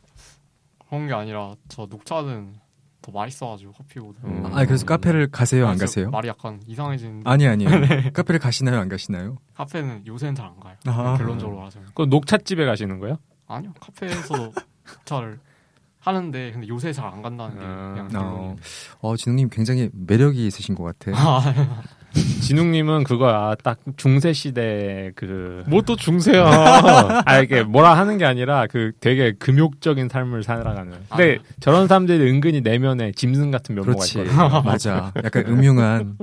그런 0.89 1.09
게 1.09 1.13
아니라 1.15 1.55
저 1.67 1.87
녹차는 1.91 2.55
더 3.03 3.11
맛있어가지고 3.11 3.73
커피보다. 3.73 4.21
음. 4.27 4.47
아, 4.55 4.65
그래서 4.65 4.87
카페를 4.87 5.33
가세요, 5.33 5.67
안 5.67 5.77
가세요? 5.77 6.09
말이 6.11 6.29
약간 6.29 6.61
이상해지는데 6.69 7.29
아니 7.29 7.49
아니요. 7.49 7.69
카페를 8.15 8.39
가시나요, 8.39 8.79
안 8.79 8.89
가시나요? 8.89 9.39
카페는 9.55 10.07
요새는 10.07 10.37
잘 10.37 10.47
안 10.47 10.61
가요. 10.61 10.77
아. 10.87 11.17
결론적으로 11.19 11.57
말하자면 11.57 11.89
그 11.97 12.03
녹차집에 12.03 12.65
가시는 12.65 13.01
거예요? 13.01 13.19
아니요 13.49 13.73
카페에서 13.81 14.53
도 14.87 14.93
녹차를 14.97 15.39
하는데 16.01 16.53
근데 16.53 16.69
요새 16.69 16.93
잘 16.93 17.07
안 17.07 17.23
간다는 17.23 17.55
게 17.59 17.65
아. 17.65 18.07
그냥 18.09 18.23
어. 18.27 18.57
어, 19.01 19.17
진웅님 19.17 19.49
굉장히 19.51 19.89
매력이 19.93 20.47
있으신 20.47 20.75
것 20.75 20.85
같아. 20.99 21.13
진욱님은 22.43 23.03
그거야 23.05 23.57
딱 23.65 23.79
중세 23.97 24.33
시대 24.33 25.11
그 25.17 25.65
뭐 25.67 25.83
또 25.83 25.97
중세야. 25.97 26.45
아 27.27 27.39
이게 27.41 27.63
뭐라 27.65 27.97
하는 27.97 28.19
게 28.19 28.25
아니라 28.25 28.67
그 28.71 28.93
되게 29.01 29.33
금욕적인 29.33 30.09
삶을 30.11 30.45
살아가는. 30.45 30.93
근데 31.09 31.39
아. 31.41 31.53
저런 31.61 31.89
사람들이 31.89 32.31
은근히 32.31 32.61
내면에 32.61 33.11
짐승 33.13 33.51
같은 33.51 33.75
면모가 33.75 33.95
그렇지. 33.97 34.19
있거든요. 34.21 34.63
맞아. 34.63 35.13
약간 35.25 35.45
음흉한. 35.49 36.19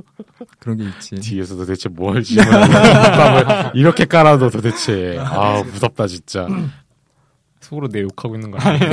그런 0.59 0.77
게 0.77 0.85
있지. 0.85 1.15
뒤에서 1.15 1.55
도대체 1.57 1.89
뭘 1.89 2.23
질문하는 2.23 3.71
이렇게 3.75 4.05
깔아도 4.05 4.49
도대체 4.49 5.17
아 5.19 5.61
무섭다 5.63 6.07
진짜. 6.07 6.47
속으로 7.71 7.87
내 7.87 8.01
욕하고 8.01 8.35
있는 8.35 8.51
거 8.51 8.57
아니에요? 8.61 8.91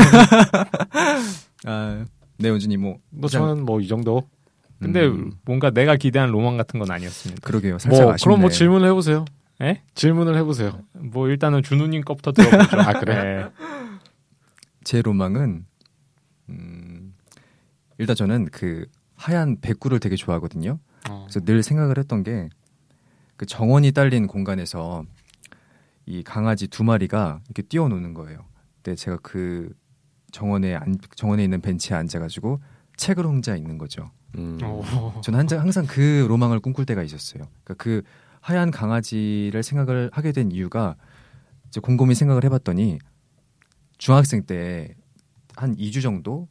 아, 1.67 2.05
네, 2.39 2.49
원준님 2.49 2.81
뭐뭐 2.81 3.29
저는 3.29 3.65
뭐 3.65 3.81
이 3.81 3.89
정도. 3.89 4.29
근데 4.81 5.05
음, 5.07 5.33
뭔가 5.45 5.71
내가 5.71 5.97
기대한 5.97 6.31
로망 6.31 6.57
같은 6.57 6.79
건 6.79 6.89
아니었습니다. 6.93 7.41
그러게요. 7.45 7.81
살짝 7.81 8.01
뭐 8.05 8.13
아쉽네. 8.15 8.25
그럼 8.25 8.41
뭐 8.43 8.49
질문을 8.51 8.87
해보세요. 8.89 9.25
예? 9.61 9.83
질문을 9.97 10.37
해보세요. 10.37 10.81
뭐 10.93 11.27
일단은 11.29 11.65
준우님 11.65 12.03
거부터 12.03 12.31
들어보죠. 12.31 12.77
아 12.79 12.93
그래? 13.01 13.15
네. 13.25 13.51
제 14.85 15.03
로망은 15.03 15.67
음, 16.51 17.15
일단 17.99 18.15
저는 18.15 18.47
그 18.53 18.87
하얀 19.17 19.61
백구를 19.61 19.99
되게 19.99 20.15
좋아하거든요. 20.15 20.79
어. 21.11 21.27
그래서 21.29 21.41
늘 21.45 21.63
생각을 21.63 21.99
했던 21.99 22.23
게 22.23 22.49
그 23.37 23.47
정원이 23.47 23.93
딸린 23.93 24.27
공간에서 24.27 25.05
이 26.07 26.25
강아지 26.25 26.67
두 26.67 26.83
마리가 26.83 27.39
이렇게 27.47 27.63
뛰어노는 27.63 28.13
거예요. 28.13 28.41
근데 28.83 28.95
제가 28.97 29.19
그 29.23 29.71
정원에 30.33 30.75
안, 30.75 30.97
정원에 31.17 31.45
있는 31.45 31.61
벤치에 31.61 31.97
앉아가지고 31.97 32.61
책을 32.97 33.25
혼자 33.27 33.57
읽는 33.57 33.79
거죠. 33.79 34.11
음. 34.37 34.59
어. 34.63 35.21
저는 35.25 35.39
한자- 35.41 35.61
항상 35.61 35.87
그 35.87 36.27
로망을 36.29 36.61
꿈꿀 36.61 36.85
때가 36.87 37.03
있었어요. 37.03 37.45
그러니까 37.65 37.75
그 37.83 38.03
하얀 38.41 38.71
강아지를 38.71 39.63
생각을 39.63 40.11
하게 40.13 40.33
된 40.33 40.53
이유가 40.53 40.97
이제 41.69 41.81
곰곰이 41.81 42.15
생각을 42.15 42.45
해봤더니 42.45 42.99
중학생 43.99 44.43
때 44.45 44.95
한 45.57 45.75
2주 45.75 46.03
정도 46.03 46.47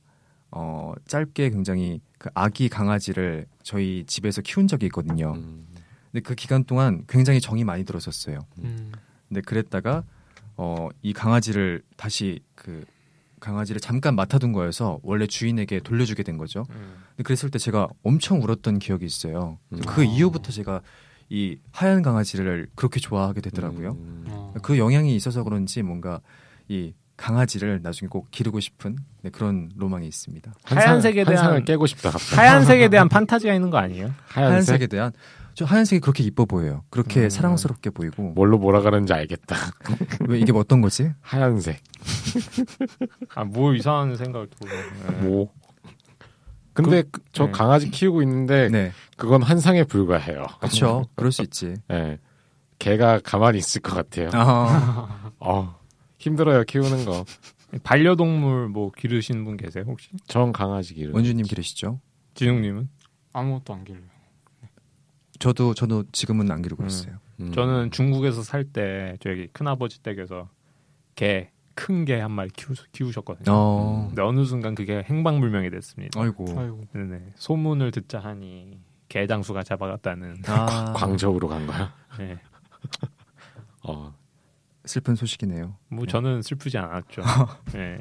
어 0.52 0.92
짧게 1.06 1.52
굉장히 1.52 2.02
그 2.18 2.30
아기 2.34 2.68
강아지를 2.68 3.46
저희 3.64 4.04
집에서 4.06 4.42
키운 4.42 4.68
적이 4.68 4.88
있거든요. 4.88 5.32
음. 5.34 5.66
근데 6.12 6.22
그 6.22 6.36
기간 6.36 6.66
동안 6.66 7.06
굉장히 7.08 7.40
정이 7.40 7.64
많이 7.64 7.86
들었었어요. 7.86 8.40
음. 8.60 8.92
근데 9.30 9.40
그랬다가 9.40 10.04
어 10.58 10.90
이 11.02 11.14
강아지를 11.14 11.84
다시 11.96 12.40
그 12.56 12.84
강아지를 13.40 13.80
잠깐 13.80 14.16
맡아둔 14.16 14.52
거여서 14.52 15.00
원래 15.04 15.28
주인에게 15.28 15.80
돌려주게 15.82 16.24
된 16.24 16.38
거죠. 16.38 16.66
근데 16.66 17.24
그랬을 17.24 17.52
때 17.52 17.60
제가 17.60 17.88
엄청 18.04 18.42
울었던 18.42 18.80
기억이 18.80 19.06
있어요. 19.06 19.60
음. 19.72 19.80
그 19.86 20.04
이후부터 20.04 20.52
제가 20.52 20.82
이 21.30 21.58
하얀 21.72 22.02
강아지를 22.02 22.68
그렇게 22.76 23.00
좋아하게 23.00 23.42
되더라고요. 23.42 23.92
음. 23.92 24.26
어. 24.30 24.54
그 24.64 24.78
영향이 24.80 25.16
있어서 25.16 25.44
그런지 25.44 25.84
뭔가 25.84 26.20
이 26.68 26.94
강아지를 27.18 27.82
나중에 27.84 28.08
꼭 28.10 28.30
기르고 28.32 28.60
싶은 28.60 28.96
네, 29.22 29.30
그런 29.30 29.70
로망이 29.76 30.08
있습니다. 30.08 30.54
하얀색에 30.64 31.24
한 31.24 31.36
상을 31.36 31.50
대한 31.52 31.66
깨고 31.66 31.86
싶다. 31.88 32.12
갑자기. 32.12 32.36
하얀색에 32.36 32.90
대한 32.90 33.10
판타지가 33.10 33.54
있는 33.54 33.70
거 33.70 33.78
아니에요? 33.78 34.14
하얀색 34.28 34.52
하얀색에 34.70 34.88
대한 34.88 35.12
저 35.58 35.66
하얀색이 35.66 36.02
그렇게 36.02 36.24
이뻐 36.24 36.46
보여요. 36.46 36.84
그렇게 36.92 37.24
음. 37.24 37.30
사랑스럽게 37.32 37.90
보이고 37.90 38.22
뭘로 38.34 38.60
몰아가는지 38.60 39.12
알겠다. 39.12 39.56
왜 40.28 40.38
이게 40.38 40.52
뭐 40.52 40.62
어떤 40.62 40.82
거지? 40.82 41.12
하얀색. 41.22 41.82
아, 43.34 43.44
뭐 43.44 43.74
이상한 43.74 44.16
생각을 44.16 44.48
또. 44.52 44.68
네. 44.68 45.28
뭐. 45.28 45.52
근데 46.74 47.02
그- 47.12 47.22
저 47.32 47.48
네. 47.48 47.52
강아지 47.54 47.90
키우고 47.90 48.22
있는데 48.22 48.70
네, 48.70 48.92
그건 49.16 49.42
한 49.42 49.60
상에 49.60 49.84
불과해요. 49.84 50.46
그렇죠. 50.60 51.08
그럴 51.16 51.32
수 51.32 51.42
있지. 51.42 51.74
예. 51.90 52.20
개가 52.78 53.22
가만히 53.24 53.58
있을 53.58 53.82
것 53.82 53.96
같아요. 53.96 54.30
아, 54.34 55.32
어, 55.40 55.76
힘들어요 56.20 56.66
키우는 56.66 57.06
거. 57.06 57.26
반려동물 57.82 58.70
뭐 58.70 58.92
기르시는 58.96 59.44
분 59.44 59.58
계세요 59.58 59.86
혹시? 59.88 60.12
전 60.28 60.52
강아지 60.54 60.94
기르. 60.94 61.12
원주님 61.16 61.48
기르시죠? 61.48 62.00
진웅님은? 62.36 62.90
아무것도 63.34 63.74
안 63.74 63.84
길러요. 63.84 64.16
저도 65.39 65.73
저도 65.73 66.04
지금은 66.12 66.50
안 66.52 66.62
기르고 66.62 66.84
음. 66.84 66.88
있어요. 66.88 67.15
음. 67.39 67.52
저는 67.52 67.91
중국에서 67.91 68.41
살 68.43 68.63
때 68.65 69.17
저기 69.19 69.47
큰아버지 69.54 70.02
댁에서 70.02 70.50
개 71.15 71.52
큰 71.76 72.06
개 72.06 72.19
한 72.19 72.32
마리 72.32 72.50
키우, 72.50 72.73
키우 72.91 73.12
셨거든요. 73.12 73.45
어, 73.54 74.06
근데 74.08 74.23
어느 74.23 74.43
순간 74.45 74.73
그게 74.73 75.04
행방불명이 75.08 75.69
됐습니다. 75.69 76.19
아이고. 76.19 76.45
아이고. 76.58 76.88
네네. 76.91 77.34
소문을 77.36 77.91
듣자 77.91 78.19
하니 78.19 78.80
개 79.10 79.28
장수가 79.28 79.62
잡아갔다는. 79.62 80.38
아, 80.47 80.93
광저우로 80.95 81.47
간 81.47 81.67
거야. 81.67 81.93
네. 82.17 82.39
어, 83.84 84.12
슬픈 84.86 85.15
소식이네요. 85.15 85.76
뭐 85.89 86.06
저는 86.08 86.41
슬프지 86.41 86.78
않았죠. 86.80 87.21
네. 87.73 88.00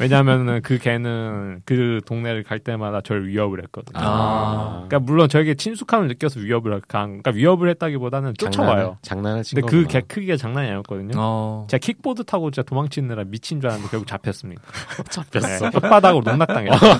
왜냐하면은 0.00 0.60
그 0.62 0.78
개는 0.78 1.62
그 1.64 2.00
동네를 2.06 2.44
갈 2.44 2.58
때마다 2.58 3.00
저를 3.00 3.28
위협을 3.28 3.62
했거든요. 3.64 3.98
아. 4.00 4.84
그러니까 4.88 4.98
물론 5.00 5.28
저에게 5.28 5.54
친숙함을 5.54 6.08
느껴서 6.08 6.40
위협을 6.40 6.80
간, 6.86 7.20
그러니까 7.22 7.30
위협을 7.32 7.68
했다기보다는 7.70 8.34
쫓아와요. 8.38 8.68
장난을, 8.72 8.96
장난을 9.02 9.42
친 9.42 9.60
근데 9.60 9.70
그 9.70 9.86
개. 9.86 10.00
크기가 10.00 10.36
장난이 10.36 10.68
아니었거든요. 10.68 11.12
어, 11.16 11.66
제가 11.68 11.78
킥보드 11.80 12.24
타고 12.24 12.50
진짜 12.50 12.66
도망치느라 12.66 13.24
미친 13.24 13.60
줄 13.60 13.70
알았는데 13.70 13.90
결국 13.90 14.06
잡혔습니다. 14.06 14.62
잡혔어. 15.10 15.70
네, 15.70 15.78
혓바닥으로 15.78 16.24
농락당했어요. 16.24 16.94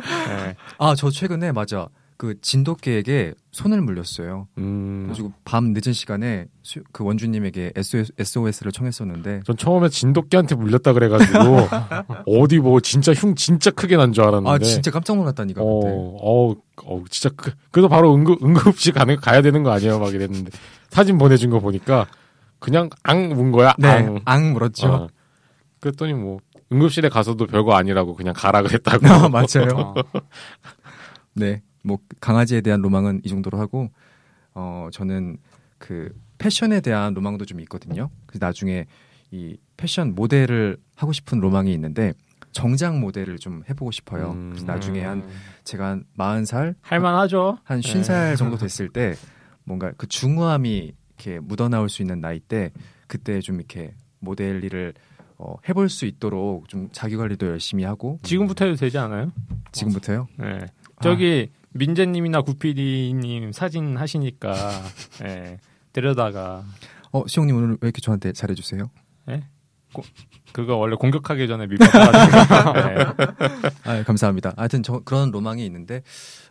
네. 0.00 0.56
아, 0.78 0.94
저 0.96 1.10
최근에 1.10 1.52
맞아. 1.52 1.88
그 2.22 2.40
진돗개에게 2.40 3.34
손을 3.50 3.80
물렸어요. 3.82 4.46
음, 4.58 5.00
그래가지고 5.06 5.32
밤 5.44 5.72
늦은 5.74 5.92
시간에 5.92 6.46
수- 6.62 6.84
그 6.92 7.02
원주님에게 7.02 7.72
SOS, 7.74 8.12
SOS를 8.16 8.70
청했었는데 8.70 9.40
전 9.44 9.56
처음에 9.56 9.88
진돗개한테 9.88 10.54
물렸다 10.54 10.92
그래가지고 10.92 11.32
어디 12.28 12.60
뭐 12.60 12.78
진짜 12.78 13.12
흉 13.12 13.34
진짜 13.34 13.72
크게 13.72 13.96
난 13.96 14.12
줄 14.12 14.22
알았는데. 14.22 14.48
아 14.50 14.58
진짜 14.60 14.92
깜짝 14.92 15.16
놀랐다니까 15.16 15.60
어, 15.64 15.80
그때. 15.80 15.92
어, 15.96 16.54
어, 16.84 17.04
진짜 17.10 17.34
크, 17.34 17.50
그래도 17.72 17.88
바로 17.88 18.14
응급 18.14 18.40
응급실 18.44 18.92
가는 18.92 19.16
가야 19.16 19.42
되는 19.42 19.64
거 19.64 19.72
아니에요? 19.72 19.98
막 19.98 20.14
이랬는데 20.14 20.52
사진 20.90 21.18
보내준 21.18 21.50
거 21.50 21.58
보니까 21.58 22.06
그냥 22.60 22.88
앙 23.02 23.30
문 23.30 23.50
거야. 23.50 23.74
네, 23.78 23.88
앙. 23.88 24.20
앙 24.26 24.52
물었죠. 24.52 24.86
어. 24.86 25.08
그랬더니 25.80 26.14
뭐 26.14 26.38
응급실에 26.70 27.08
가서도 27.08 27.48
별거 27.48 27.74
아니라고 27.74 28.14
그냥 28.14 28.32
가라 28.36 28.62
그랬다고. 28.62 29.04
아, 29.10 29.28
맞아요. 29.28 29.94
아, 29.96 30.20
네, 31.34 31.62
뭐 31.82 31.98
강아지에 32.20 32.60
대한 32.60 32.80
로망은 32.80 33.22
이 33.24 33.28
정도로 33.28 33.58
하고 33.58 33.90
어 34.54 34.88
저는 34.92 35.38
그 35.78 36.14
패션에 36.38 36.80
대한 36.80 37.14
로망도 37.14 37.44
좀 37.44 37.60
있거든요. 37.60 38.10
그래서 38.26 38.44
나중에 38.44 38.86
이 39.30 39.56
패션 39.76 40.14
모델을 40.14 40.76
하고 40.94 41.12
싶은 41.12 41.40
로망이 41.40 41.72
있는데 41.74 42.12
정장 42.52 43.00
모델을 43.00 43.38
좀 43.38 43.62
해보고 43.68 43.90
싶어요. 43.90 44.32
음. 44.32 44.50
그래서 44.50 44.66
나중에 44.66 45.02
한 45.02 45.18
음. 45.18 45.30
제가 45.64 45.86
한 45.86 46.04
40살, 46.18 46.74
할만하죠. 46.82 47.58
한 47.64 47.80
네. 47.80 47.88
50살 47.88 48.36
정도 48.36 48.56
됐을 48.56 48.88
때 48.88 49.14
뭔가 49.64 49.92
그 49.96 50.06
중후함이 50.06 50.92
이렇게 51.16 51.40
묻어나올 51.40 51.88
수 51.88 52.02
있는 52.02 52.20
나이 52.20 52.40
때 52.40 52.70
그때 53.06 53.40
좀 53.40 53.56
이렇게 53.56 53.94
모델 54.18 54.62
일을 54.62 54.94
어, 55.38 55.56
해볼 55.68 55.88
수 55.88 56.06
있도록 56.06 56.68
좀 56.68 56.88
자기 56.92 57.16
관리도 57.16 57.46
열심히 57.46 57.84
하고 57.84 58.20
지금부터 58.22 58.66
해도 58.66 58.76
되지 58.76 58.98
않아요? 58.98 59.32
지금부터요. 59.72 60.28
네. 60.36 60.66
저기 61.00 61.50
민재님이나 61.74 62.42
구피디님 62.42 63.52
사진 63.52 63.96
하시니까 63.96 64.54
예, 65.24 65.58
데려다가 65.92 66.64
어 67.12 67.26
시영님 67.26 67.56
오늘 67.56 67.68
왜 67.80 67.88
이렇게 67.88 68.00
저한테 68.00 68.32
잘해주세요? 68.32 68.90
그거 70.52 70.76
원래 70.76 70.96
공격하기 70.96 71.48
전에 71.48 71.66
밑바닥 71.66 72.12
네. 72.74 73.04
아 73.84 74.02
감사합니다. 74.04 74.52
하여튼 74.56 74.82
저 74.82 75.00
그런 75.00 75.30
로망이 75.30 75.64
있는데 75.66 76.02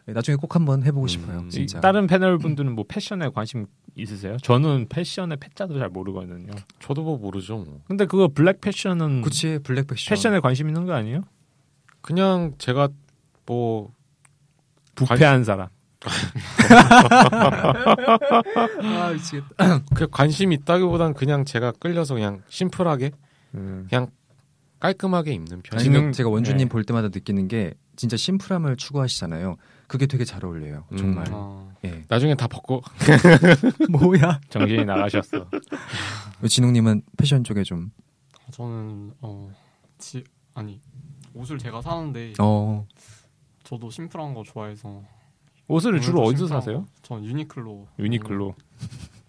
나중에 0.05 0.35
꼭 0.35 0.55
한번 0.55 0.83
해보고 0.83 1.03
음, 1.03 1.07
싶어요. 1.07 1.43
이 1.47 1.49
진짜. 1.49 1.79
다른 1.81 2.07
패널 2.07 2.37
분들은 2.37 2.73
뭐 2.73 2.85
패션에 2.87 3.29
관심 3.33 3.67
있으세요? 3.95 4.37
저는 4.37 4.87
패션의 4.89 5.37
패자도 5.39 5.77
잘 5.77 5.89
모르거든요. 5.89 6.51
저도 6.79 7.03
뭐 7.03 7.17
모르죠. 7.17 7.57
뭐. 7.57 7.81
근데 7.87 8.05
그거 8.05 8.27
블랙 8.27 8.61
패션은 8.61 9.21
그치 9.21 9.59
블랙 9.63 9.87
패션. 9.87 10.09
패션에 10.15 10.39
관심 10.39 10.67
있는 10.67 10.85
거 10.85 10.93
아니에요? 10.93 11.21
그냥 12.01 12.53
제가 12.57 12.89
뭐 13.45 13.91
부패한 14.95 15.43
사람. 15.43 15.67
아 18.81 19.11
미치겠다. 19.13 19.83
그 19.93 20.07
관심 20.09 20.51
있다기보단 20.51 21.13
그냥 21.13 21.45
제가 21.45 21.73
끌려서 21.73 22.15
그냥 22.15 22.41
심플하게 22.49 23.11
음. 23.53 23.87
깔끔하게 24.79 25.33
입는 25.33 25.61
편. 25.61 25.79
근데 25.79 26.11
제가 26.11 26.29
원주님 26.29 26.57
네. 26.57 26.65
볼 26.65 26.83
때마다 26.83 27.09
느끼는 27.09 27.47
게 27.47 27.75
진짜 27.95 28.17
심플함을 28.17 28.77
추구하시잖아요. 28.77 29.57
그게 29.87 30.07
되게 30.07 30.25
잘 30.25 30.43
어울려요. 30.43 30.85
음. 30.91 30.97
정말. 30.97 31.27
아, 31.29 31.69
예. 31.85 32.03
나중에 32.07 32.33
다 32.33 32.47
벗고 32.47 32.81
뭐야? 33.91 34.39
정신이 34.49 34.85
나가셨어. 34.85 35.47
진웅님은 36.47 37.03
패션 37.17 37.43
쪽에 37.43 37.63
좀 37.63 37.91
저는 38.51 39.13
어, 39.21 39.51
지, 39.99 40.23
아니 40.55 40.81
옷을 41.33 41.57
제가 41.57 41.81
사는데 41.81 42.33
어. 42.39 42.87
저도 43.71 43.89
심플한 43.89 44.33
거 44.33 44.43
좋아해서 44.43 45.01
옷을 45.69 46.01
주로 46.01 46.23
어디서 46.23 46.47
사세요? 46.47 46.81
거. 46.81 46.85
전 47.01 47.23
유니클로. 47.23 47.87
유니클로. 47.99 48.53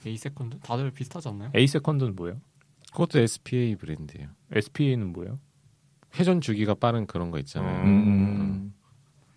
8seconds 0.05 0.59
다들 0.59 0.91
비슷하지 0.91 1.29
않나요? 1.29 1.51
8seconds는 1.55 2.17
뭐예요? 2.17 2.39
그것도 2.91 3.21
SPA 3.21 3.77
브랜드예요. 3.77 4.29
SPA는 4.53 5.13
뭐예요? 5.13 5.39
회전 6.19 6.41
주기가 6.41 6.75
빠른 6.75 7.07
그런 7.07 7.31
거 7.31 7.39
있잖아요. 7.39 7.85
음. 7.85 7.87
음. 7.87 8.75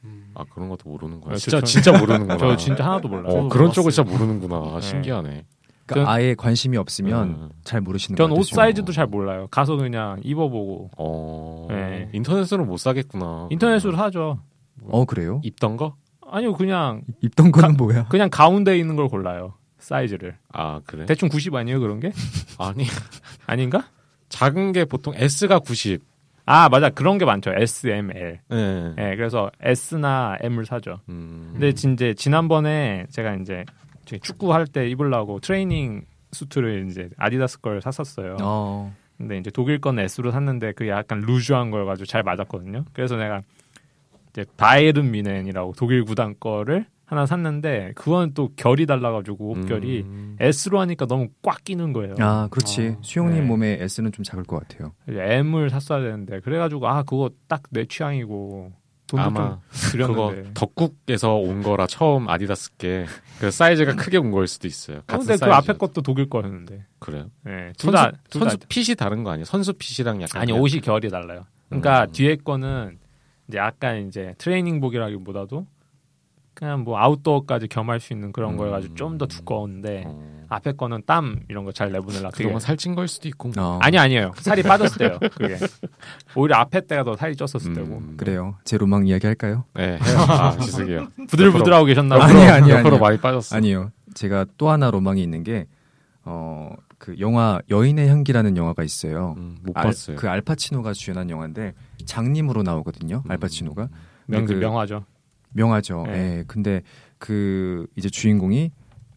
음, 0.06 0.32
아 0.34 0.44
그런 0.46 0.70
것도 0.70 0.90
모르는구나. 0.90 1.36
네, 1.36 1.40
진짜 1.40 1.60
저- 1.60 1.66
진짜 1.68 1.92
모르는구나. 1.98 2.38
저 2.40 2.58
진짜 2.58 2.84
하나도 2.86 3.08
몰라요. 3.08 3.28
어, 3.28 3.48
그런 3.48 3.72
쪽을 3.72 3.84
몰랐어요. 3.92 3.92
진짜 3.92 4.04
모르는구나. 4.12 4.74
네. 4.76 4.82
신기하네. 4.82 5.46
그러니까 5.86 5.94
전- 5.94 6.08
아예 6.08 6.34
관심이 6.34 6.78
없으면 6.78 7.30
음. 7.30 7.50
잘 7.64 7.80
모르시는 7.82 8.18
것 8.18 8.28
전. 8.28 8.36
옷 8.36 8.44
사이즈도 8.48 8.92
잘 8.92 9.06
몰라요. 9.06 9.48
가서 9.52 9.76
그냥 9.76 10.20
입어보고 10.24 10.90
어 10.98 11.68
네. 11.70 12.10
인터넷으로 12.12 12.66
못 12.66 12.78
사겠구나. 12.78 13.50
인터넷으로 13.52 13.96
사죠. 13.96 14.40
어 14.84 15.06
그래요? 15.06 15.42
입던 15.44 15.78
거? 15.78 15.96
아니요, 16.28 16.54
그냥 16.54 17.04
입던 17.22 17.52
거는 17.52 17.78
뭐야? 17.78 18.08
그냥 18.10 18.30
가운데 18.30 18.78
있는 18.78 18.96
걸 18.96 19.08
골라요. 19.08 19.54
사이즈를. 19.78 20.38
아 20.52 20.82
그래? 20.86 21.06
대충 21.06 21.30
90 21.30 21.54
아니에요, 21.56 21.80
그런 21.80 22.00
게? 22.00 22.12
아니 22.60 22.86
아닌가? 23.46 23.86
작은 24.30 24.72
게 24.72 24.86
보통 24.86 25.14
S가 25.16 25.60
90. 25.60 26.02
아, 26.48 26.70
맞아. 26.70 26.90
그런 26.92 27.18
게 27.18 27.26
많죠. 27.26 27.52
S, 27.56 27.88
M, 27.88 28.12
L. 28.16 28.40
네. 28.50 28.94
예, 29.00 29.16
그래서 29.16 29.50
S나 29.62 30.38
M을 30.42 30.66
사죠. 30.66 31.00
음. 31.10 31.50
근데 31.54 31.74
진짜 31.74 32.14
지난번에 32.16 33.08
제가 33.12 33.36
이제 33.36 33.66
축구 34.22 34.54
할 34.54 34.68
때 34.68 34.88
입으려고 34.88 35.40
트레이닝 35.40 36.06
수트를 36.32 36.88
이제 36.90 37.10
아디다스 37.18 37.62
걸 37.62 37.82
샀었어요. 37.82 38.38
어. 38.42 38.94
근데 39.18 39.38
이제 39.38 39.50
독일 39.50 39.80
건 39.82 39.98
S로 39.98 40.30
샀는데 40.32 40.74
그게 40.74 40.92
약간 40.92 41.22
루즈한 41.22 41.72
거여가지고 41.72 42.06
잘 42.06 42.22
맞았거든요. 42.22 42.86
그래서 42.94 43.16
내가 43.16 43.42
이제 44.36 44.46
바이에른 44.58 45.12
미넨이라고 45.12 45.74
독일 45.78 46.04
구단 46.04 46.36
거를 46.40 46.86
하나 47.06 47.26
샀는데 47.26 47.92
그건 47.96 48.34
또 48.34 48.50
결이 48.56 48.86
달라가지고 48.88 49.52
옷결이 49.52 50.02
음. 50.02 50.36
S로 50.40 50.80
하니까 50.80 51.06
너무 51.06 51.28
꽉 51.44 51.64
끼는 51.64 51.94
거예요. 51.94 52.16
아 52.20 52.48
그렇지. 52.50 52.96
아, 52.98 53.02
수영님 53.02 53.42
네. 53.42 53.48
몸에 53.48 53.78
S는 53.82 54.12
좀 54.12 54.24
작을 54.24 54.44
것 54.44 54.60
같아요. 54.68 54.94
M을 55.08 55.70
샀어야 55.70 56.02
되는데 56.02 56.40
그래가지고 56.42 56.88
아 56.88 57.04
그거 57.04 57.30
딱 57.48 57.62
내 57.70 57.86
취향이고 57.86 58.72
돈도 59.08 59.24
아마 59.24 59.60
좀 59.70 60.02
그거 60.02 60.30
들였는데. 60.32 60.52
덕국에서 60.56 61.36
온 61.36 61.62
거라 61.62 61.86
처음 61.86 62.28
아디다스께 62.28 63.06
그 63.40 63.52
사이즈가 63.52 63.96
크게 63.96 64.18
온 64.18 64.32
거일 64.32 64.48
수도 64.48 64.68
있어요. 64.68 64.98
어, 64.98 65.02
같은 65.06 65.20
근데 65.28 65.34
그 65.34 65.38
사이즈. 65.38 65.54
앞에 65.72 65.78
것도 65.78 66.02
독일 66.02 66.28
거였는데. 66.28 66.86
그래요? 66.98 67.30
예, 67.48 67.72
선수, 67.78 67.92
둘다 67.92 68.12
둘 68.32 68.42
다. 68.42 68.50
선수 68.50 68.58
핏이 68.68 68.96
다른 68.96 69.24
거 69.24 69.30
아니에요? 69.30 69.46
선수 69.46 69.74
핏이랑 69.74 70.24
약간 70.24 70.42
아니 70.42 70.52
옷이 70.54 70.82
결이 70.82 71.10
달라요. 71.12 71.46
그러니까 71.70 72.06
음. 72.06 72.12
뒤에 72.14 72.36
거는 72.38 72.98
이제 73.48 73.58
약간 73.58 74.08
이제 74.08 74.34
트레이닝복이라기보다도 74.38 75.66
그냥 76.54 76.84
뭐 76.86 76.98
아웃도어까지 77.00 77.68
겸할 77.68 78.00
수 78.00 78.14
있는 78.14 78.32
그런 78.32 78.54
음. 78.54 78.58
거여가지고 78.58 78.96
좀 78.96 79.18
더 79.18 79.26
두꺼운데 79.28 80.04
어. 80.08 80.46
앞에 80.48 80.72
거는 80.74 81.04
땀 81.06 81.42
이런 81.50 81.66
거 81.66 81.72
잘 81.74 81.92
내보내려 81.92 82.30
그게 82.30 82.44
그동안 82.46 82.60
살찐 82.62 82.96
걸 82.96 83.08
수도 83.10 83.28
있고. 83.28 83.52
뭐. 83.56 83.64
어. 83.64 83.80
아니 83.82 83.98
아니에요 83.98 84.32
살이 84.38 84.64
빠졌을 84.64 84.98
때요 84.98 85.20
그게 85.20 85.58
오히려 86.36 86.56
앞에 86.58 86.82
때가 86.88 87.04
더 87.04 87.16
살이 87.18 87.36
쪘었을 87.36 87.68
음, 87.68 87.74
때고 87.76 88.02
그래요. 88.18 88.56
제 88.64 88.78
로망 88.78 89.06
이야기 89.06 89.28
할까요? 89.28 89.66
네, 89.74 89.98
해요. 89.98 90.18
아, 90.30 90.56
죄송해요. 90.64 91.08
부들부들하고 91.30 91.86
계셨나 91.86 92.16
아니, 92.16 92.34
봐요 92.34 92.54
아니, 92.54 92.72
아니, 92.72 92.74
아니요. 92.74 92.98
많이 93.00 93.18
빠졌어. 93.20 93.56
아니요. 93.58 93.92
제가 94.14 94.46
또 94.58 94.70
하나 94.70 94.90
로망이 94.92 95.22
있는 95.22 95.44
게 95.44 95.66
어, 96.24 96.72
그 96.98 97.16
영화 97.20 97.60
여인의 97.70 98.08
향기라는 98.10 98.58
영화가 98.58 98.84
있어요. 98.84 99.36
음, 99.38 99.58
못 99.64 99.76
알- 99.78 99.84
봤어요. 99.86 100.16
그 100.18 100.30
알파치노가 100.30 100.94
주연한 100.94 101.30
영화인데 101.30 101.74
장님으로 102.06 102.64
나오거든요. 102.64 103.22
음. 103.26 103.32
알파치노가 103.32 103.90
명, 104.28 104.46
그- 104.46 104.54
명화죠 104.54 105.06
명화죠. 105.54 106.04
네. 106.08 106.14
예. 106.40 106.44
근데 106.48 106.82
그 107.18 107.88
이제 107.96 108.10
주인공이 108.10 108.72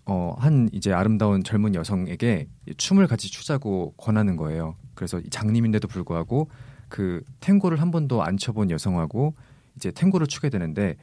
어, 0.06 0.34
한 0.38 0.68
이제 0.72 0.92
아름다운 0.92 1.42
젊은 1.44 1.74
여성에게 1.74 2.48
춤을 2.76 3.06
같이 3.06 3.30
추자고 3.30 3.92
권하는 3.96 4.36
거예요. 4.36 4.74
그래서 4.94 5.18
이 5.20 5.28
장님인데도 5.28 5.86
불구하고 5.88 6.48
그 6.88 7.22
탱고를 7.40 7.80
한 7.80 7.90
번도 7.90 8.22
안 8.22 8.36
춰본 8.38 8.70
여성하고 8.70 9.34
이제 9.76 9.90
탱고를 9.90 10.26
추게 10.26 10.48
되는데 10.48 10.96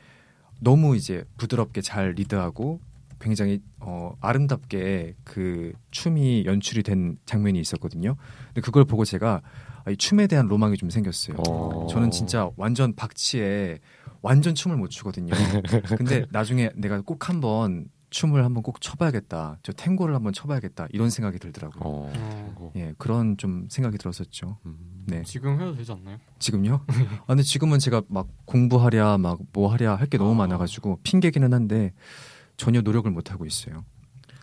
너무 0.59 0.95
이제 0.95 1.23
부드럽게 1.37 1.81
잘 1.81 2.11
리드하고 2.13 2.79
굉장히 3.19 3.61
어, 3.79 4.13
아름답게 4.21 5.15
그 5.23 5.73
춤이 5.91 6.45
연출이 6.45 6.83
된 6.83 7.17
장면이 7.25 7.59
있었거든요. 7.59 8.15
근데 8.47 8.61
그걸 8.61 8.85
보고 8.85 9.05
제가 9.05 9.41
아, 9.85 9.91
이 9.91 9.97
춤에 9.97 10.27
대한 10.27 10.47
로망이 10.47 10.77
좀 10.77 10.89
생겼어요. 10.89 11.37
어. 11.47 11.87
저는 11.89 12.11
진짜 12.11 12.49
완전 12.57 12.95
박치에 12.95 13.79
완전 14.21 14.55
춤을 14.55 14.77
못 14.77 14.89
추거든요. 14.89 15.33
근데 15.97 16.25
나중에 16.31 16.71
내가 16.75 17.01
꼭 17.01 17.29
한번 17.29 17.87
춤을 18.09 18.43
한번 18.45 18.63
꼭 18.63 18.79
춰봐야겠다. 18.81 19.59
저 19.61 19.73
탱고를 19.73 20.15
한번 20.15 20.31
춰봐야겠다. 20.33 20.87
이런 20.91 21.09
생각이 21.09 21.37
들더라고요. 21.37 21.81
어, 21.83 22.11
어. 22.15 22.53
그거. 22.55 22.71
예, 22.77 22.93
그런 22.97 23.35
좀 23.37 23.67
생각이 23.69 23.97
들었었죠. 23.97 24.57
음. 24.65 25.03
네. 25.07 25.21
지금 25.23 25.59
해도 25.61 25.75
되지 25.75 25.91
않나요? 25.91 26.17
지금요? 26.39 26.81
아, 26.87 27.25
근데 27.27 27.43
지금은 27.43 27.77
제가 27.79 28.01
막 28.07 28.27
공부하랴, 28.45 29.17
막 29.19 29.39
뭐 29.53 29.71
하랴 29.71 29.95
할 29.95 30.07
게 30.07 30.17
너무 30.17 30.31
아. 30.31 30.35
많아가지고 30.35 30.99
핑계기는 31.03 31.53
한데 31.53 31.93
전혀 32.57 32.81
노력을 32.81 33.09
못 33.11 33.31
하고 33.31 33.45
있어요. 33.45 33.83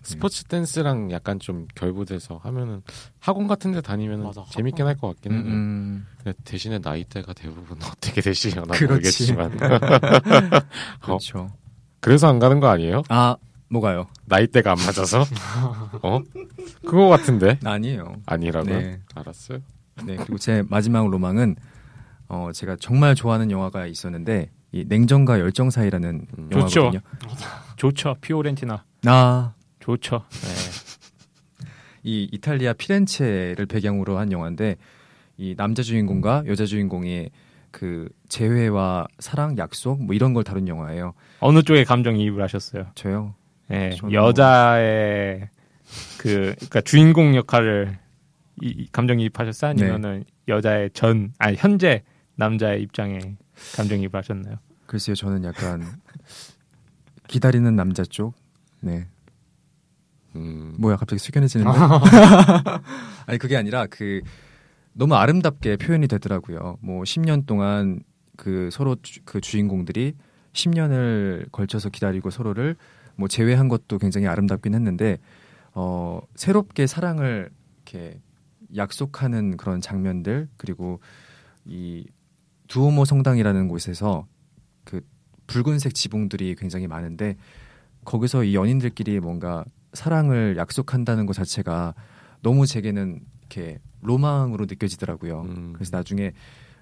스포츠 0.04 0.42
댄스랑 0.44 1.12
약간 1.12 1.38
좀 1.38 1.68
결부돼서 1.76 2.40
하면은 2.42 2.82
학원 3.20 3.46
같은 3.46 3.70
데 3.72 3.80
다니면 3.80 4.24
맞아, 4.24 4.44
재밌긴 4.50 4.84
할 4.86 4.96
것 4.96 5.08
같긴 5.14 5.32
해요. 5.32 5.40
음, 5.44 6.06
근데 6.18 6.36
대신에 6.44 6.80
나이대가 6.80 7.32
대부분 7.32 7.78
어떻게 7.86 8.20
되시려나 8.20 8.74
그렇지. 8.74 8.86
모르겠지만. 8.86 9.56
그렇죠. 11.00 11.52
그래서 12.00 12.26
안 12.28 12.40
가는 12.40 12.58
거 12.58 12.68
아니에요? 12.68 13.02
아, 13.08 13.36
뭐가요? 13.68 14.08
나이대가 14.24 14.72
안 14.72 14.78
맞아서? 14.78 15.24
어? 16.02 16.20
그거 16.84 17.08
같은데? 17.08 17.58
아니에요. 17.64 18.16
아니라고요? 18.26 18.76
네. 18.78 19.00
알았어요. 19.14 19.60
네, 20.04 20.16
그리고 20.16 20.36
제 20.38 20.64
마지막 20.68 21.08
로망은 21.08 21.54
어 22.28 22.50
제가 22.52 22.76
정말 22.80 23.14
좋아하는 23.14 23.50
영화가 23.52 23.86
있었는데 23.86 24.50
이 24.72 24.84
냉정과 24.88 25.38
열정 25.38 25.70
사이라는 25.70 26.26
음. 26.38 26.48
영화거든요. 26.50 26.90
좋죠 26.90 27.00
피오렌티나 28.20 28.84
아, 29.06 29.54
좋죠 29.80 30.22
이 32.04 32.28
이탈리아 32.32 32.72
피렌체를 32.72 33.66
배경으로 33.66 34.18
한 34.18 34.32
영화인데 34.32 34.76
이 35.36 35.54
남자 35.56 35.82
주인공과 35.82 36.44
여자 36.46 36.66
주인공의 36.66 37.30
그 37.70 38.08
재회와 38.28 39.06
사랑, 39.18 39.56
약속 39.56 40.04
뭐 40.04 40.14
이런 40.14 40.34
걸 40.34 40.44
다룬 40.44 40.68
영화예요. 40.68 41.14
어느 41.40 41.62
쪽에 41.62 41.84
감정 41.84 42.16
이입을 42.16 42.42
하셨어요 42.42 42.86
저요. 42.94 43.34
예, 43.70 43.90
저는 43.90 44.12
여자의 44.12 45.48
그 46.18 46.54
그러니까 46.56 46.80
주인공 46.82 47.34
역할을 47.34 47.98
이, 48.60 48.66
이 48.66 48.86
감정 48.92 49.18
이입하셨어요? 49.20 49.72
네. 49.72 49.84
아니면은 49.84 50.24
여자의 50.48 50.90
전 50.92 51.32
아니 51.38 51.56
현재 51.56 52.02
남자의 52.36 52.82
입장에 52.82 53.18
감정 53.74 53.98
이입을 54.00 54.14
하셨나요? 54.14 54.56
글쎄요, 54.86 55.14
저는 55.14 55.44
약간 55.44 55.82
기다리는 57.32 57.74
남자 57.74 58.04
쪽. 58.04 58.34
네. 58.80 59.08
음. 60.36 60.74
뭐야, 60.78 60.96
갑자기 60.96 61.18
숙연해지는데? 61.18 61.70
아니, 63.24 63.38
그게 63.38 63.56
아니라 63.56 63.86
그 63.88 64.20
너무 64.92 65.14
아름답게 65.14 65.78
표현이 65.78 66.08
되더라고요. 66.08 66.76
뭐 66.82 67.04
10년 67.04 67.46
동안 67.46 68.00
그 68.36 68.68
서로 68.70 68.96
주, 69.00 69.22
그 69.24 69.40
주인공들이 69.40 70.14
10년을 70.52 71.50
걸쳐서 71.50 71.88
기다리고 71.88 72.28
서로를 72.28 72.76
뭐 73.16 73.28
제외한 73.28 73.68
것도 73.68 73.98
굉장히 73.98 74.26
아름답긴 74.26 74.74
했는데 74.74 75.18
어 75.72 76.20
새롭게 76.34 76.86
사랑을 76.86 77.48
이렇게 77.76 78.20
약속하는 78.76 79.56
그런 79.56 79.80
장면들 79.80 80.48
그리고 80.58 81.00
이 81.64 82.06
두오모 82.68 83.06
성당이라는 83.06 83.68
곳에서 83.68 84.26
그 84.84 85.00
붉은색 85.46 85.94
지붕들이 85.94 86.54
굉장히 86.56 86.86
많은데 86.86 87.36
거기서 88.04 88.44
이 88.44 88.54
연인들끼리 88.54 89.20
뭔가 89.20 89.64
사랑을 89.92 90.56
약속한다는 90.56 91.26
것 91.26 91.34
자체가 91.34 91.94
너무 92.42 92.66
제게는 92.66 93.20
이렇게 93.40 93.78
로망으로 94.00 94.64
느껴지더라고요. 94.66 95.42
음. 95.42 95.72
그래서 95.74 95.96
나중에 95.96 96.32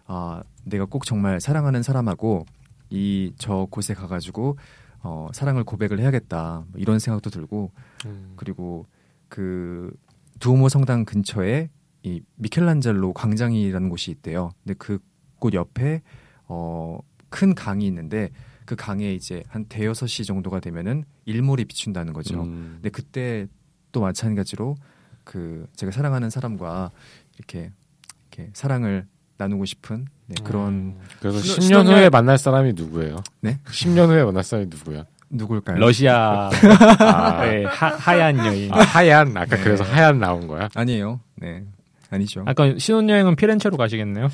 아 0.06 0.42
내가 0.64 0.84
꼭 0.86 1.04
정말 1.04 1.40
사랑하는 1.40 1.82
사람하고 1.82 2.46
이 2.90 3.32
저 3.38 3.66
곳에 3.70 3.94
가가지고 3.94 4.56
어 5.02 5.28
사랑을 5.32 5.64
고백을 5.64 6.00
해야겠다 6.00 6.64
뭐 6.68 6.80
이런 6.80 6.98
생각도 6.98 7.30
들고 7.30 7.72
음. 8.06 8.32
그리고 8.36 8.86
그 9.28 9.92
두오모 10.40 10.68
성당 10.68 11.04
근처에 11.04 11.70
이 12.02 12.22
미켈란젤로 12.36 13.12
광장이라는 13.12 13.88
곳이 13.88 14.10
있대요. 14.10 14.50
근데 14.64 14.74
그 14.74 14.98
곳 15.40 15.54
옆에 15.54 16.02
어 16.46 17.00
큰 17.30 17.54
강이 17.54 17.86
있는데 17.86 18.30
그 18.70 18.76
강에 18.76 19.12
이제 19.12 19.42
한 19.48 19.64
대여섯 19.64 20.08
시 20.08 20.24
정도가 20.24 20.60
되면은 20.60 21.02
일몰이 21.24 21.64
비춘다는 21.64 22.12
거죠. 22.12 22.40
음. 22.44 22.74
근데 22.76 22.88
그때 22.90 23.48
또 23.90 24.00
마찬가지로 24.00 24.76
그 25.24 25.66
제가 25.74 25.90
사랑하는 25.90 26.30
사람과 26.30 26.92
이렇게 27.36 27.72
이렇게 28.30 28.50
사랑을 28.52 29.06
나누고 29.38 29.64
싶은 29.64 30.06
네, 30.28 30.36
그런 30.44 30.68
음. 30.72 31.00
그래서 31.18 31.38
10년 31.40 31.82
신혼여행- 31.84 31.96
후에 31.96 32.10
만날 32.10 32.38
사람이 32.38 32.74
누구예요? 32.74 33.16
네? 33.40 33.58
10년 33.66 34.06
후에 34.08 34.22
만날 34.22 34.44
사람이 34.44 34.68
누구야? 34.70 35.04
누굴까요? 35.30 35.76
러시아 35.78 36.48
아, 37.00 37.44
의 37.46 37.64
하, 37.66 37.88
하얀 37.88 38.38
여인. 38.38 38.72
아, 38.72 38.82
하얀 38.82 39.36
아까 39.36 39.56
네. 39.56 39.64
그래서 39.64 39.82
하얀 39.82 40.20
나온 40.20 40.46
거야? 40.46 40.68
아니에요. 40.76 41.18
네, 41.34 41.64
아니죠. 42.10 42.44
아까 42.46 42.72
신혼여행은 42.78 43.34
피렌체로 43.34 43.76
가시겠네요. 43.76 44.28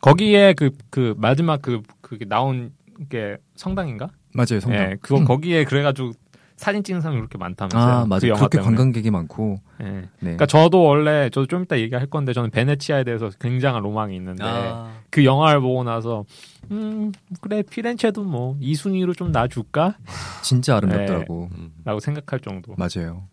거기에 0.00 0.54
그 0.54 0.70
그 0.90 1.14
마지막 1.16 1.62
그 1.62 1.80
그게 2.00 2.24
나온 2.24 2.72
게 3.08 3.36
성당인가? 3.56 4.08
맞아요, 4.34 4.60
성당. 4.60 4.80
예, 4.92 4.96
그거 5.00 5.24
거기에 5.24 5.64
그래가지고 5.64 6.12
사진 6.56 6.84
찍는 6.84 7.00
사람이 7.00 7.18
그렇게 7.20 7.38
많다면서요. 7.38 7.82
아, 7.82 8.02
그 8.04 8.08
맞아요. 8.08 8.28
영화 8.28 8.38
그렇게 8.40 8.58
때문에. 8.58 8.76
관광객이 8.76 9.10
많고. 9.10 9.58
예. 9.82 9.84
네. 9.84 10.08
그러니까 10.20 10.46
저도 10.46 10.82
원래 10.84 11.28
저도 11.30 11.46
좀 11.46 11.64
이따 11.64 11.78
얘기할 11.78 12.06
건데 12.06 12.32
저는 12.32 12.50
베네치아에 12.50 13.02
대해서 13.04 13.30
굉장한 13.40 13.82
로망이 13.82 14.14
있는데 14.16 14.44
아, 14.44 14.92
그 15.10 15.24
영화를 15.24 15.60
보고 15.60 15.82
나서 15.82 16.24
음 16.70 17.10
그래 17.40 17.62
피렌체도 17.62 18.22
뭐 18.22 18.56
2순위로 18.60 19.16
좀 19.16 19.32
놔줄까? 19.32 19.96
진짜 20.42 20.76
아름답더라고. 20.76 21.48
음. 21.56 21.72
라고 21.84 21.98
생각할 21.98 22.38
정도. 22.40 22.76
맞아요. 22.76 23.24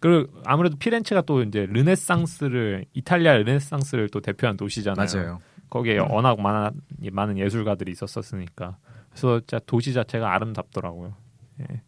그리고 0.00 0.32
아무래도 0.46 0.76
피렌체가 0.78 1.22
또 1.22 1.42
이제 1.42 1.66
르네상스를 1.70 2.86
이탈리아 2.94 3.34
르네상스를 3.36 4.08
또 4.10 4.20
대표한 4.20 4.56
도시잖아요. 4.56 5.06
맞아요. 5.12 5.40
거기에 5.68 5.98
워낙 5.98 6.40
많은 6.40 6.70
많은 7.12 7.36
예술가들이 7.36 7.92
있었었으니까 7.92 8.78
그래서 9.20 9.40
진짜 9.40 9.58
도시 9.66 9.92
자체가 9.92 10.32
아름답더라고요. 10.34 11.14
예. 11.60 11.80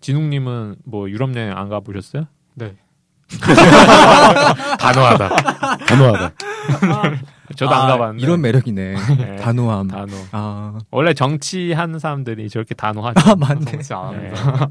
진웅님은 0.00 0.76
뭐 0.84 1.10
유럽 1.10 1.34
여행 1.36 1.56
안 1.56 1.68
가보셨어요? 1.68 2.26
네. 2.54 2.76
단호하다. 4.78 5.28
단호하다. 5.86 6.32
저도 7.56 7.74
안 7.74 7.88
가봤는데 7.88 8.22
이런 8.22 8.40
매력이네. 8.40 8.94
예, 9.20 9.36
단호함. 9.36 9.88
단호. 9.88 10.14
아, 10.32 10.78
원래 10.90 11.12
정치하는 11.14 11.98
사람들이 11.98 12.48
저렇게 12.48 12.74
단호하죠. 12.74 13.30
아 13.30 13.34
맞네. 13.34 13.64
정치 13.64 13.92
안 13.92 14.12
예. 14.14 14.28
합니다. 14.28 14.68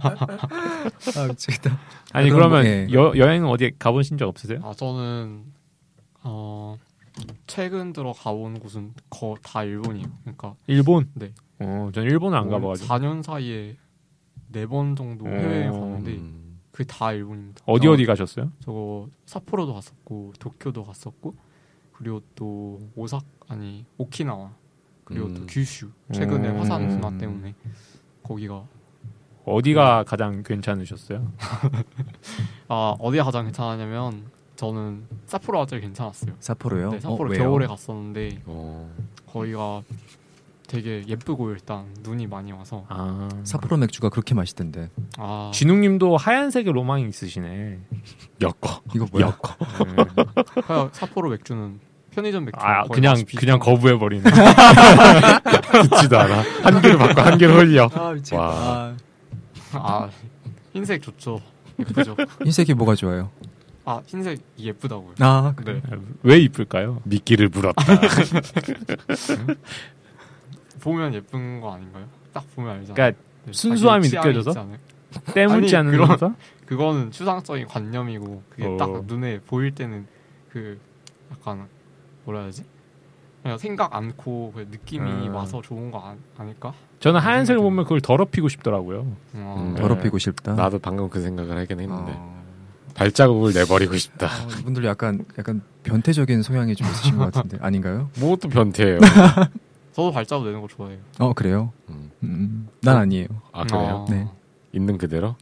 아, 1.17 1.27
미치겠다. 1.27 1.77
아니 2.13 2.29
그러면 2.29 2.61
뭐, 2.63 2.65
예. 2.65 2.87
여, 2.93 3.13
여행은 3.15 3.49
어디 3.49 3.71
가보신 3.77 4.17
적 4.17 4.27
없으세요? 4.29 4.59
아 4.63 4.73
저는 4.75 5.43
어 6.23 6.77
최근 7.47 7.93
들어 7.93 8.13
가본 8.13 8.59
곳은 8.59 8.93
거 9.09 9.35
다 9.43 9.63
일본이에요. 9.63 10.07
그러니까 10.23 10.55
일본? 10.67 11.09
네. 11.15 11.31
어, 11.59 11.89
전 11.93 12.03
일본을 12.03 12.37
안 12.37 12.49
가봐가지고 12.49 12.87
4년 12.93 13.23
사이에 13.23 13.75
네 14.51 14.65
번 14.65 14.95
정도 14.95 15.25
오. 15.25 15.27
해외에 15.29 15.69
갔는데 15.69 16.11
음. 16.13 16.59
그게 16.71 16.83
다 16.85 17.11
일본입니다. 17.11 17.63
어디 17.65 17.85
저- 17.85 17.91
어디 17.91 18.05
가셨어요? 18.05 18.51
저거 18.59 19.09
삿포로도 19.25 19.73
갔었고 19.73 20.33
도쿄도 20.39 20.83
갔었고 20.83 21.35
그리고 21.93 22.21
또 22.35 22.79
오사 22.95 23.19
아니 23.47 23.85
오키나와 23.97 24.51
그리고 25.03 25.33
또 25.33 25.41
음. 25.41 25.47
규슈 25.49 25.89
최근에 26.13 26.49
음. 26.49 26.59
화산 26.59 26.87
분화 26.87 27.17
때문에 27.17 27.55
거기가 28.23 28.65
어디가 29.45 30.03
가장 30.03 30.43
괜찮으셨어요? 30.43 31.31
아 32.67 32.95
어디가 32.99 33.23
가장 33.23 33.45
괜찮았냐면 33.45 34.25
저는 34.55 35.05
삿포로가 35.25 35.65
제일 35.67 35.81
괜찮았어요. 35.83 36.35
사포로요? 36.39 36.89
네, 36.91 36.99
삿포로 36.99 37.31
어? 37.31 37.37
겨울에 37.37 37.67
갔었는데 37.67 38.41
어. 38.45 38.91
거기가 39.25 39.83
되게 40.67 41.01
예쁘고 41.07 41.49
일단 41.51 41.85
눈이 42.01 42.27
많이 42.27 42.51
와서 42.51 42.85
아 42.89 43.29
사포로 43.43 43.77
맥주가 43.77 44.09
그렇게 44.09 44.35
맛있던데. 44.35 44.89
아 45.17 45.49
진웅님도 45.53 46.17
하얀색의 46.17 46.73
로망이 46.73 47.07
있으시네. 47.07 47.79
엮어. 48.41 48.81
이거 48.93 49.07
뭐야? 49.11 49.27
엮어. 49.27 49.55
네. 49.85 50.89
삿포로 50.91 51.29
맥주는 51.29 51.79
편의점 52.11 52.45
맥주 52.45 52.59
아 52.61 52.83
그냥 52.87 53.15
그냥 53.37 53.59
거부해 53.59 53.97
버리네. 53.97 54.23
듣지도 55.89 56.19
않아. 56.19 56.41
한 56.63 56.81
개를 56.81 56.97
받고 56.97 57.21
한 57.21 57.37
개를 57.37 57.55
흘려. 57.57 57.89
아, 57.93 58.11
미치겠다. 58.11 58.41
와. 58.43 58.53
아, 58.53 58.95
거. 59.71 59.79
아 59.79 60.09
흰색 60.73 61.01
좋죠 61.01 61.39
예쁘죠 61.79 62.15
흰색이 62.43 62.73
뭐가 62.73 62.95
좋아요? 62.95 63.29
아 63.85 64.01
흰색 64.05 64.39
예쁘다고요 64.59 65.13
아, 65.19 65.53
그래. 65.55 65.81
네 65.89 65.97
왜 66.23 66.39
이쁠까요? 66.39 66.99
미끼를 67.05 67.47
물었다. 67.49 67.83
보면 70.87 71.13
예쁜 71.13 71.59
거 71.59 71.73
아닌가요? 71.73 72.05
딱 72.31 72.43
보면 72.55 72.71
알잖아요 72.71 72.93
그러니까 72.93 73.21
네, 73.45 73.51
순수함이 73.51 74.07
느껴져서? 74.07 74.67
때묻지 75.33 75.75
않는 75.75 75.91
그런- 75.91 76.07
면서 76.07 76.33
그거는 76.65 77.11
추상적인 77.11 77.67
관념이고 77.67 78.43
그게 78.49 78.65
어. 78.65 78.77
딱 78.77 79.05
눈에 79.05 79.39
보일 79.41 79.73
때는 79.75 80.05
그 80.49 80.79
약간 81.31 81.67
뭐라 82.25 82.41
해야지 82.41 82.63
그냥 83.43 83.57
생각 83.57 83.93
않고 83.95 84.53
그 84.55 84.67
느낌이 84.71 85.09
음. 85.27 85.33
와서 85.35 85.61
좋은 85.61 85.91
거 85.91 85.99
아, 85.99 86.15
아닐까? 86.37 86.73
저는 86.99 87.19
하얀색을 87.19 87.61
보면 87.61 87.83
그걸 87.85 88.01
더럽히고 88.01 88.49
싶더라고요. 88.49 88.99
어, 89.35 89.55
음. 89.59 89.73
네. 89.75 89.81
더럽히고 89.81 90.17
싶다. 90.17 90.53
나도 90.55 90.79
방금 90.79 91.09
그 91.09 91.21
생각을 91.21 91.57
하긴 91.57 91.79
했는데 91.81 92.13
어, 92.15 92.43
발자국을 92.95 93.53
내버리고 93.53 93.95
싶다. 93.97 94.25
어, 94.27 94.47
이분들 94.59 94.83
약간 94.85 95.23
약간 95.37 95.61
변태적인 95.83 96.41
소양이 96.41 96.75
좀 96.75 96.87
있으신 96.87 97.17
것 97.17 97.31
같은데 97.31 97.57
아닌가요? 97.61 98.09
뭐 98.19 98.35
또 98.37 98.49
변태예요. 98.49 98.99
저도 99.97 100.11
발자국 100.11 100.45
내는 100.45 100.61
거 100.61 100.67
좋아해요. 100.67 100.99
어 101.17 101.33
그래요? 101.33 101.73
음. 101.89 102.11
음, 102.21 102.67
난 102.83 102.97
아니에요. 102.97 103.25
아 103.51 103.63
그래요? 103.63 104.05
어. 104.07 104.11
네. 104.11 104.27
있는 104.71 104.95
그대로? 104.99 105.35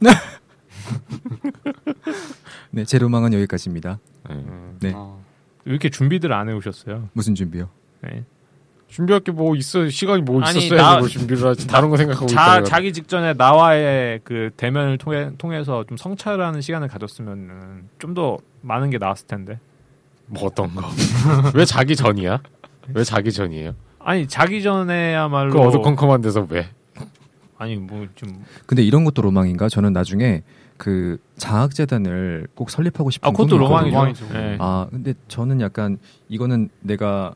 네, 2.70 2.84
제 2.86 2.98
로망은 2.98 3.34
여기까지입니다. 3.34 3.98
네. 4.30 4.44
네. 4.80 4.92
어. 4.96 5.22
왜 5.66 5.72
이렇게 5.72 5.90
준비들 5.90 6.32
안 6.32 6.48
해오셨어요? 6.48 7.10
무슨 7.12 7.34
준비요? 7.34 7.68
네. 8.00 8.24
준비할 8.88 9.20
게 9.20 9.30
뭐 9.32 9.54
있어 9.56 9.90
시간이 9.90 10.22
뭐 10.22 10.40
아니, 10.42 10.58
있었어야지 10.58 10.74
나- 10.82 10.98
뭘 11.00 11.10
준비를 11.10 11.46
하지 11.48 11.66
다른 11.66 11.90
거 11.90 11.98
생각하고 11.98 12.26
자, 12.28 12.52
있다가 12.58 12.62
자기 12.64 12.94
직전에 12.94 13.34
나와의 13.34 14.20
그 14.24 14.48
대면을 14.56 14.96
통해, 14.96 15.32
통해서 15.36 15.84
좀 15.84 15.98
성찰하는 15.98 16.62
시간을 16.62 16.88
가졌으면 16.88 17.88
좀 17.98 18.14
더 18.14 18.38
많은 18.62 18.88
게 18.88 18.96
나왔을 18.96 19.26
텐데. 19.26 19.60
뭐 20.24 20.44
어떤 20.46 20.74
거? 20.74 20.82
왜 21.54 21.66
자기 21.66 21.94
전이야? 21.94 22.40
왜 22.94 23.04
자기 23.04 23.30
전이에요? 23.30 23.74
아니, 24.06 24.28
자기 24.28 24.62
전에야말로. 24.62 25.50
그 25.52 25.58
어두컴컴한 25.58 26.20
데서 26.20 26.46
왜? 26.48 26.68
아니, 27.58 27.74
뭐, 27.74 28.06
좀. 28.14 28.44
근데 28.64 28.84
이런 28.84 29.04
것도 29.04 29.20
로망인가? 29.20 29.68
저는 29.68 29.92
나중에 29.92 30.44
그 30.76 31.18
장학재단을 31.38 32.46
꼭 32.54 32.70
설립하고 32.70 33.10
싶은 33.10 33.28
아, 33.28 33.32
그것도. 33.32 33.58
로망이죠. 33.58 34.28
네. 34.28 34.58
아, 34.60 34.86
근데 34.92 35.12
저는 35.26 35.60
약간 35.60 35.98
이거는 36.28 36.68
내가 36.82 37.34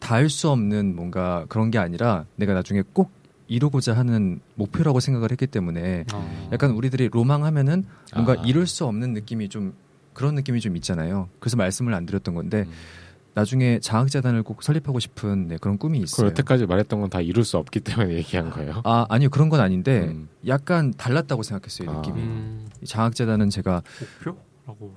닿을 0.00 0.28
수 0.28 0.50
없는 0.50 0.96
뭔가 0.96 1.46
그런 1.48 1.70
게 1.70 1.78
아니라 1.78 2.24
내가 2.34 2.54
나중에 2.54 2.82
꼭 2.92 3.12
이루고자 3.46 3.96
하는 3.96 4.40
목표라고 4.56 4.98
생각을 4.98 5.30
했기 5.30 5.46
때문에 5.46 6.06
어. 6.12 6.48
약간 6.52 6.70
우리들이 6.72 7.08
로망하면은 7.12 7.84
뭔가 8.14 8.32
아. 8.32 8.42
이룰 8.44 8.66
수 8.66 8.84
없는 8.84 9.12
느낌이 9.14 9.48
좀 9.48 9.74
그런 10.12 10.34
느낌이 10.34 10.60
좀 10.60 10.74
있잖아요. 10.76 11.28
그래서 11.38 11.56
말씀을 11.56 11.94
안 11.94 12.04
드렸던 12.04 12.34
건데 12.34 12.64
음. 12.66 12.72
나중에 13.38 13.78
장학재단을 13.78 14.42
꼭 14.42 14.62
설립하고 14.64 14.98
싶은 14.98 15.46
네, 15.46 15.58
그런 15.60 15.78
꿈이 15.78 15.98
그 15.98 16.04
있어요. 16.04 16.26
여태까지 16.28 16.66
말했던 16.66 17.00
건 17.00 17.08
다 17.08 17.20
이룰 17.20 17.44
수 17.44 17.56
없기 17.56 17.80
때문에 17.80 18.14
얘기한 18.14 18.50
거예요. 18.50 18.82
아 18.84 19.06
아니요 19.08 19.30
그런 19.30 19.48
건 19.48 19.60
아닌데 19.60 20.08
음. 20.08 20.28
약간 20.46 20.92
달랐다고 20.92 21.42
생각했어요 21.44 21.88
아. 21.90 21.94
느낌이. 21.94 22.20
음, 22.20 22.68
이 22.82 22.86
장학재단은 22.86 23.48
제가 23.50 23.82
목표라고. 24.24 24.94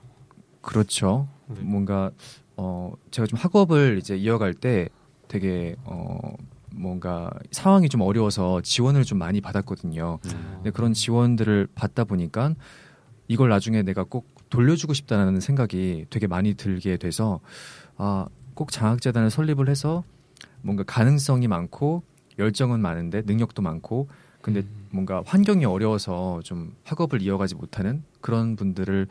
그렇죠. 0.62 1.28
네. 1.48 1.62
뭔가 1.62 2.10
어 2.58 2.94
제가 3.12 3.28
좀 3.28 3.38
학업을 3.40 3.98
이제 4.00 4.18
이어갈 4.18 4.54
때 4.56 4.90
되게 5.28 5.76
어 5.86 6.34
뭔가 6.74 7.30
상황이 7.52 7.90
좀 7.90 8.02
어려워서 8.02 8.62
지원을 8.62 9.04
좀 9.04 9.20
많이 9.20 9.40
받았거든요. 9.40 10.20
음. 10.26 10.52
근데 10.56 10.72
그런 10.72 10.94
지원들을 10.94 11.68
받다 11.76 12.04
보니까 12.06 12.56
이걸 13.28 13.50
나중에 13.50 13.84
내가 13.84 14.04
꼭 14.04 14.31
돌려주고 14.52 14.94
싶다는 14.94 15.40
생각이 15.40 16.06
되게 16.12 16.28
많이 16.28 16.54
들게 16.54 16.98
돼서 16.98 17.40
아 17.98 18.28
꼭 18.54 18.72
장학재단을 18.72 19.30
설립을 19.30 19.70
해서 19.70 20.04
뭔가 20.62 20.84
가능성이 20.84 21.48
많고 21.48 22.04
열정은 22.38 22.80
많은데 22.80 23.24
능력도 23.26 23.62
많고 23.62 24.08
근데 24.42 24.60
음. 24.62 24.88
뭔가 24.92 25.24
환경이 25.26 25.66
어려워서 25.66 26.42
좀 26.44 26.76
학업을 26.84 27.22
이어가지 27.22 27.56
못하는 27.56 28.04
그런 28.22 28.56
분들을 28.56 29.08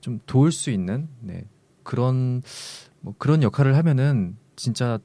좀 0.00 0.20
도울 0.26 0.52
수 0.52 0.70
있는 0.70 1.08
네, 1.20 1.44
그런 1.82 2.42
뭐 3.00 3.14
그런 3.18 3.42
역할을 3.42 3.76
하면은 3.76 4.36
진짜 4.56 4.98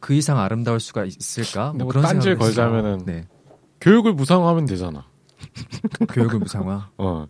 그 0.00 0.14
이상 0.14 0.38
아름다울 0.38 0.78
수가 0.80 1.04
있을까? 1.04 1.72
뭐 1.72 1.84
뭐 1.84 1.88
그런 1.88 2.04
했어요. 2.16 2.38
걸자면은 2.38 3.04
네, 3.06 3.26
교육을 3.80 4.12
무상화하면 4.12 4.66
되잖아. 4.66 5.06
교육을 6.12 6.38
무상화. 6.38 6.90
어. 6.98 7.26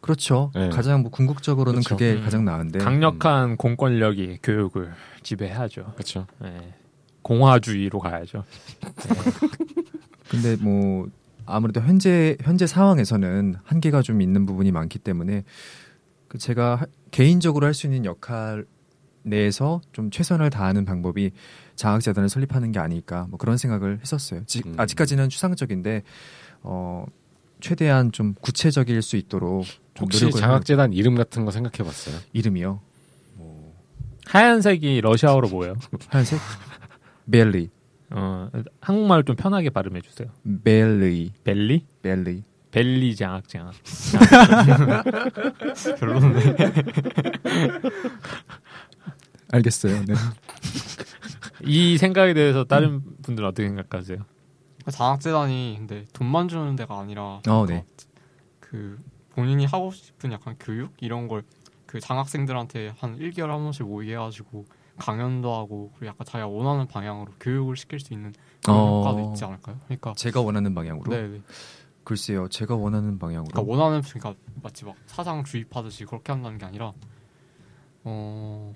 그렇죠. 0.00 0.50
네. 0.54 0.68
가장 0.70 1.02
뭐 1.02 1.10
궁극적으로는 1.10 1.80
그렇죠. 1.82 1.96
그게 1.96 2.14
음. 2.14 2.22
가장 2.24 2.44
나은데. 2.44 2.78
강력한 2.78 3.56
공권력이 3.56 4.38
교육을 4.42 4.92
지배하죠. 5.22 5.92
그렇죠. 5.94 6.26
네. 6.40 6.74
공화주의로 7.22 7.98
가야죠. 7.98 8.44
근데 10.30 10.56
뭐 10.56 11.08
아무래도 11.46 11.80
현재 11.80 12.36
현재 12.42 12.66
상황에서는 12.66 13.56
한계가 13.64 14.02
좀 14.02 14.22
있는 14.22 14.46
부분이 14.46 14.72
많기 14.72 14.98
때문에 14.98 15.44
그 16.28 16.38
제가 16.38 16.76
하- 16.76 16.86
개인적으로 17.10 17.66
할 17.66 17.74
수 17.74 17.86
있는 17.86 18.04
역할 18.04 18.64
내에서 19.22 19.80
좀 19.92 20.10
최선을 20.10 20.48
다하는 20.50 20.84
방법이 20.84 21.32
장학재단을 21.76 22.28
설립하는 22.28 22.72
게 22.72 22.78
아닐까 22.78 23.26
뭐 23.28 23.36
그런 23.38 23.56
생각을 23.58 23.98
했었어요. 24.00 24.44
지- 24.46 24.62
음. 24.64 24.74
아직까지는 24.78 25.28
추상적인데 25.28 26.02
어 26.62 27.04
최대한 27.60 28.12
좀 28.12 28.34
구체적일 28.40 29.02
수 29.02 29.16
있도록 29.16 29.64
좀 29.94 30.06
혹시 30.06 30.30
장학재단 30.30 30.92
이름 30.92 31.14
같은 31.14 31.44
거 31.44 31.50
생각해봤어요? 31.50 32.16
하- 32.16 32.20
이름이요 32.32 32.80
하얀색이 34.26 35.00
러시아어로 35.00 35.48
뭐예요? 35.48 35.74
하얀색 36.08 36.38
벨리 37.30 37.70
어, 38.10 38.50
한국말을 38.80 39.24
좀 39.24 39.36
편하게 39.36 39.70
발음해 39.70 40.00
주세요. 40.00 40.28
벨리, 40.64 41.32
벨리? 41.44 41.84
벨리. 42.02 42.42
벨리 42.72 43.16
장악 43.16 43.48
장악. 43.48 43.74
별로네. 45.98 46.56
알겠어요. 49.52 50.04
네. 50.06 50.14
이 51.64 51.98
생각에 51.98 52.34
대해서 52.34 52.64
다른 52.64 53.02
분들은 53.22 53.48
어떻게 53.48 53.66
생각하세요? 53.68 54.18
장학재단이 54.90 55.76
근데 55.78 56.04
돈만 56.12 56.48
주는 56.48 56.76
데가 56.76 56.98
아니라 56.98 57.40
어, 57.48 57.66
네. 57.66 57.84
그 58.60 59.02
본인이 59.30 59.64
하고 59.64 59.90
싶은 59.90 60.32
약간 60.32 60.56
교육 60.58 60.92
이런 61.00 61.28
걸 61.28 61.42
그 61.90 61.98
장학생들한테 61.98 62.94
한 62.98 63.18
1개월에 63.18 63.48
한 63.48 63.64
번씩 63.64 63.84
모이게 63.84 64.12
해가지고 64.12 64.64
강연도 64.96 65.52
하고 65.52 65.90
그리고 65.96 66.06
약간 66.06 66.24
자기가 66.24 66.46
원하는 66.46 66.86
방향으로 66.86 67.32
교육을 67.40 67.76
시킬 67.76 67.98
수 67.98 68.14
있는 68.14 68.32
그런 68.62 68.78
어. 68.78 68.98
효과도 69.00 69.28
있지 69.28 69.44
않을까요? 69.44 69.76
그러니까 69.86 70.12
제가 70.14 70.40
원하는 70.40 70.72
방향으로. 70.72 71.10
네, 71.10 71.26
네. 71.26 71.42
글쎄요, 72.04 72.46
제가 72.46 72.76
원하는 72.76 73.18
방향으로. 73.18 73.50
그러니까 73.50 73.72
원하는 73.72 74.02
그러니까 74.02 74.40
마치 74.62 74.84
막 74.84 74.94
사장 75.06 75.42
주입하듯이 75.42 76.04
그렇게 76.04 76.30
한다는 76.30 76.58
게 76.58 76.64
아니라 76.64 76.92
어 78.04 78.72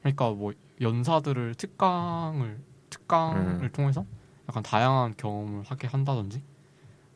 그러니까 0.00 0.30
뭐 0.30 0.54
연사들을 0.80 1.54
특강을 1.54 2.62
특강을 2.88 3.64
음. 3.64 3.70
통해서 3.74 4.06
약간 4.48 4.62
다양한 4.62 5.14
경험을 5.16 5.64
하게 5.64 5.86
한다든지 5.88 6.42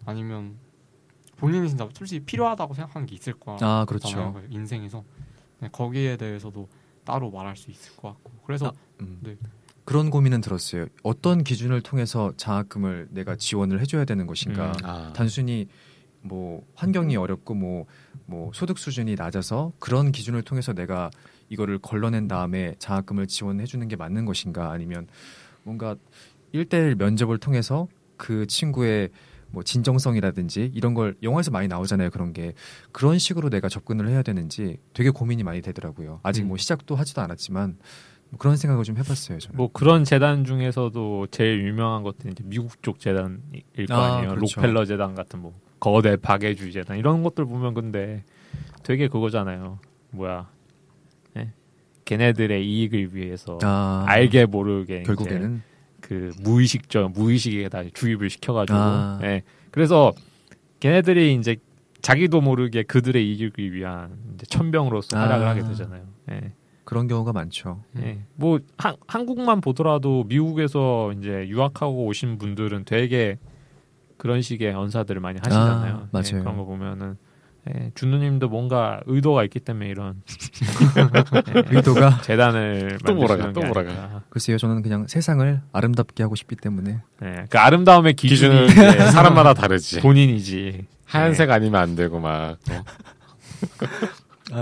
아니면 0.05 0.57
본인이 1.37 1.69
진짜 1.69 1.89
솔직히 1.93 2.25
필요하다고 2.25 2.75
생각하는 2.75 3.07
게 3.07 3.15
있을 3.15 3.35
거야. 3.35 3.57
아, 3.61 3.85
그렇죠. 3.87 4.35
인생에서 4.51 5.05
네, 5.61 5.69
거기에 5.73 6.17
대해서도 6.17 6.69
따로 7.05 7.31
말할 7.31 7.57
수 7.57 7.71
있을 7.71 7.97
것 7.97 8.09
같고 8.09 8.33
그래서 8.45 8.73
음. 9.01 9.19
네. 9.23 9.37
그런 9.85 10.11
고민은 10.11 10.41
들었어요. 10.41 10.87
어떤 11.03 11.43
기준을 11.43 11.81
통해서 11.81 12.33
장학금을 12.37 13.09
내가 13.11 13.35
지원을 13.35 13.81
해줘야 13.81 14.05
되는 14.05 14.27
것인가. 14.27 14.69
음. 14.69 14.85
아, 14.85 15.13
단순히 15.15 15.67
뭐 16.21 16.65
환경이 16.75 17.17
어렵고 17.17 17.55
뭐, 17.55 17.87
뭐 18.27 18.53
소득 18.55 18.79
수준이 18.79 19.17
낮아서 19.17 19.73
그런 19.81 20.13
기준을 20.13 20.43
통해서 20.43 20.73
내가 20.73 21.11
이거를 21.49 21.79
걸러낸 21.79 22.29
다음에 22.29 22.77
장학금을 22.79 23.27
지원해 23.27 23.67
주는 23.67 23.89
게 23.89 23.97
맞는 23.97 24.25
것인가 24.25 24.71
아니면 24.71 25.09
뭔가 25.65 25.97
일대일 26.53 26.95
면접을 26.97 27.39
통해서 27.39 27.89
그 28.17 28.47
친구의 28.47 29.11
뭐 29.51 29.63
진정성이라든지 29.63 30.71
이런 30.75 30.95
걸 30.95 31.15
영화에서 31.23 31.51
많이 31.51 31.69
나오잖아요 31.69 32.11
그런 32.11 32.33
게 32.33 32.55
그런 32.91 33.19
식으로 33.19 33.51
내가 33.51 33.69
접근을 33.69 34.09
해야 34.09 34.23
되는지 34.23 34.79
되게 34.95 35.11
고민이 35.11 35.43
많이 35.43 35.61
되더라고요 35.61 36.21
아직 36.23 36.43
음. 36.43 36.49
뭐 36.49 36.57
시작도 36.57 36.97
하지도 36.97 37.21
않았지만 37.21 37.77
뭐 38.31 38.39
그런 38.39 38.57
생각을 38.57 38.85
좀 38.85 38.97
해봤어요 38.97 39.39
저는 39.39 39.57
뭐 39.59 39.69
그런 39.71 40.05
재단 40.05 40.45
중에서도 40.45 41.27
제일 41.31 41.67
유명한 41.67 42.03
것들은 42.03 42.33
이제 42.33 42.43
미국 42.47 42.83
쪽 42.83 42.99
재단일 42.99 43.87
거 43.89 43.95
아, 43.95 44.17
아니에요. 44.17 44.35
그렇죠. 44.35 44.61
록펠러 44.61 44.87
재단 44.87 45.15
같은 45.15 45.41
뭐 45.41 45.53
거대 45.79 46.17
박애주 46.17 46.73
재단 46.73 46.97
이런 46.97 47.23
것들 47.23 47.45
보면 47.45 47.75
근데 47.75 48.25
되게 48.83 49.09
그거잖아요. 49.09 49.81
뭐야? 50.13 50.49
예? 51.37 51.53
걔네들의 52.07 52.67
이익을 52.67 53.15
위해서 53.15 53.59
아, 53.63 54.05
알게 54.07 54.47
모르게 54.47 55.03
결국에는 55.03 55.63
그 56.03 56.31
무의식적 56.43 57.13
무의식에 57.13 57.71
다 57.71 57.83
주입을 57.95 58.29
시켜가지고 58.29 58.79
아. 58.79 59.19
예. 59.23 59.43
그래서 59.71 60.13
걔네들이 60.81 61.35
이제 61.35 61.57
자기도 62.03 62.41
모르게 62.41 62.83
그들의 62.83 63.27
이익을 63.27 63.73
위한 63.73 64.19
이제 64.35 64.45
천병으로서 64.47 65.17
활약을 65.17 65.47
아. 65.47 65.51
하게 65.51 65.63
되잖아요. 65.63 66.03
예. 66.33 66.53
그런 66.85 67.07
경우가 67.07 67.33
많죠 67.33 67.85
예. 67.99 68.25
뭐 68.35 68.59
한, 68.77 68.97
한국만 69.07 69.61
보더라도 69.61 70.25
미국에서 70.25 71.13
이제 71.13 71.47
유학하고 71.49 72.07
오신 72.07 72.39
분들은 72.39 72.85
되게 72.85 73.39
그런 74.19 74.43
식의 74.43 74.75
언사들을 74.75 75.21
많이 75.21 75.39
하시잖아요. 75.43 75.95
아, 75.95 76.09
맞아요. 76.11 76.25
예, 76.27 76.39
그런 76.41 76.57
거 76.57 76.65
보면은 76.65 77.17
예, 77.71 77.93
준우님도 77.95 78.49
뭔가 78.49 79.01
의도가 79.07 79.45
있기 79.45 79.61
때문에 79.61 79.89
이런 79.89 80.21
예, 81.55 81.77
의도가 81.77 82.21
재단을 82.23 82.99
또 83.07 83.15
뭐라가, 83.15 83.53
또게 83.53 83.67
뭐라가. 83.67 84.23
글쎄요 84.31 84.59
저는 84.59 84.83
그냥 84.83 85.07
세상을 85.07 85.61
아름답게 85.73 86.25
하고 86.25 86.35
싶기 86.35 86.57
때문에 86.57 87.01
예, 87.23 87.45
그 87.49 87.59
아름다움의 87.59 88.15
기준이 88.15 88.67
기준은 88.67 88.95
이제 88.97 89.11
사람마다 89.13 89.55
다르지. 89.55 90.01
본인이지. 90.01 90.87
하얀색 91.05 91.51
아니면 91.51 91.81
안 91.81 91.95
되고 91.95 92.19
막 92.19 92.57
어? 92.71 92.85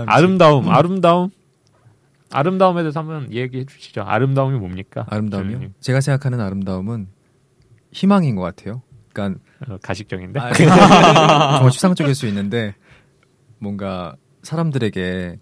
아름다움, 0.07 0.69
아름다움, 0.69 1.29
아름다움에 2.31 2.83
대해서 2.83 2.99
한번 2.99 3.31
얘기해 3.33 3.65
주시죠. 3.65 4.01
아름다움이 4.01 4.59
뭡니까? 4.59 5.05
아름다움이요? 5.09 5.51
준우님. 5.51 5.73
제가 5.79 6.01
생각하는 6.01 6.39
아름다움은 6.39 7.07
희망인 7.91 8.35
것 8.35 8.41
같아요. 8.43 8.83
그러니까 9.11 9.39
어, 9.67 9.77
가식적인데. 9.81 10.39
아, 10.39 10.53
정말 10.53 11.71
추상적일 11.71 12.15
수 12.15 12.27
있는데 12.27 12.75
뭔가 13.61 14.15
사람들에게 14.43 15.39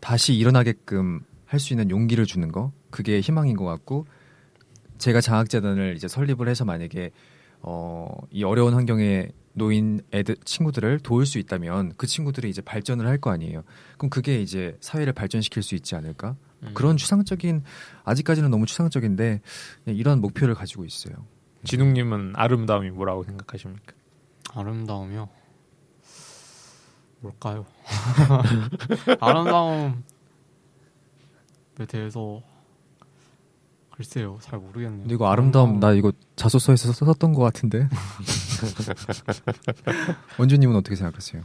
다시 0.00 0.34
일어나게끔 0.34 1.20
할 1.46 1.60
수 1.60 1.72
있는 1.72 1.88
용기를 1.90 2.26
주는 2.26 2.50
거 2.50 2.72
그게 2.90 3.20
희망인 3.20 3.56
것 3.56 3.64
같고 3.64 4.06
제가 4.98 5.20
장학재단을 5.20 5.94
이제 5.96 6.08
설립을 6.08 6.48
해서 6.48 6.64
만약에 6.64 7.10
어, 7.60 8.08
이 8.30 8.42
어려운 8.42 8.74
환경에 8.74 9.28
놓인 9.52 10.00
애들 10.12 10.36
친구들을 10.44 10.98
도울 11.00 11.26
수 11.26 11.38
있다면 11.38 11.92
그 11.96 12.08
친구들이 12.08 12.50
이제 12.50 12.60
발전을 12.60 13.06
할 13.06 13.18
거 13.18 13.30
아니에요. 13.30 13.62
그럼 13.98 14.10
그게 14.10 14.40
이제 14.42 14.76
사회를 14.80 15.12
발전시킬 15.12 15.62
수 15.62 15.76
있지 15.76 15.94
않을까? 15.94 16.34
음. 16.64 16.70
그런 16.74 16.96
추상적인 16.96 17.62
아직까지는 18.02 18.50
너무 18.50 18.66
추상적인데 18.66 19.40
이런 19.86 20.20
목표를 20.20 20.54
가지고 20.54 20.84
있어요. 20.84 21.14
진웅님은 21.62 22.32
아름다움이 22.34 22.90
뭐라고 22.90 23.22
생각하십니까? 23.22 23.92
아름다움이요. 24.52 25.28
뭘까요? 27.24 27.64
아름다움에 29.20 29.94
대해서 31.88 32.42
글쎄요, 33.90 34.38
잘 34.42 34.58
모르겠네요. 34.58 35.02
근데 35.02 35.14
이거 35.14 35.30
아름다움 35.30 35.80
나 35.80 35.92
이거 35.92 36.12
자소서에서 36.36 36.92
썼던 36.92 37.32
것 37.32 37.42
같은데 37.42 37.88
원주님은 40.38 40.76
어떻게 40.76 40.96
생각하세요? 40.96 41.42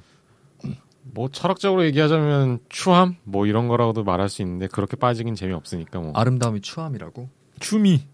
뭐 1.04 1.30
철학적으로 1.30 1.86
얘기하자면 1.86 2.60
추함 2.70 3.16
뭐 3.24 3.46
이런 3.46 3.68
거라고도 3.68 4.04
말할 4.04 4.30
수 4.30 4.42
있는데 4.42 4.68
그렇게 4.68 4.98
빠지긴 4.98 5.36
재미 5.36 5.54
없으니까 5.54 6.00
뭐. 6.00 6.12
아름다움이 6.14 6.62
추함이라고? 6.62 7.30
추미. 7.60 8.08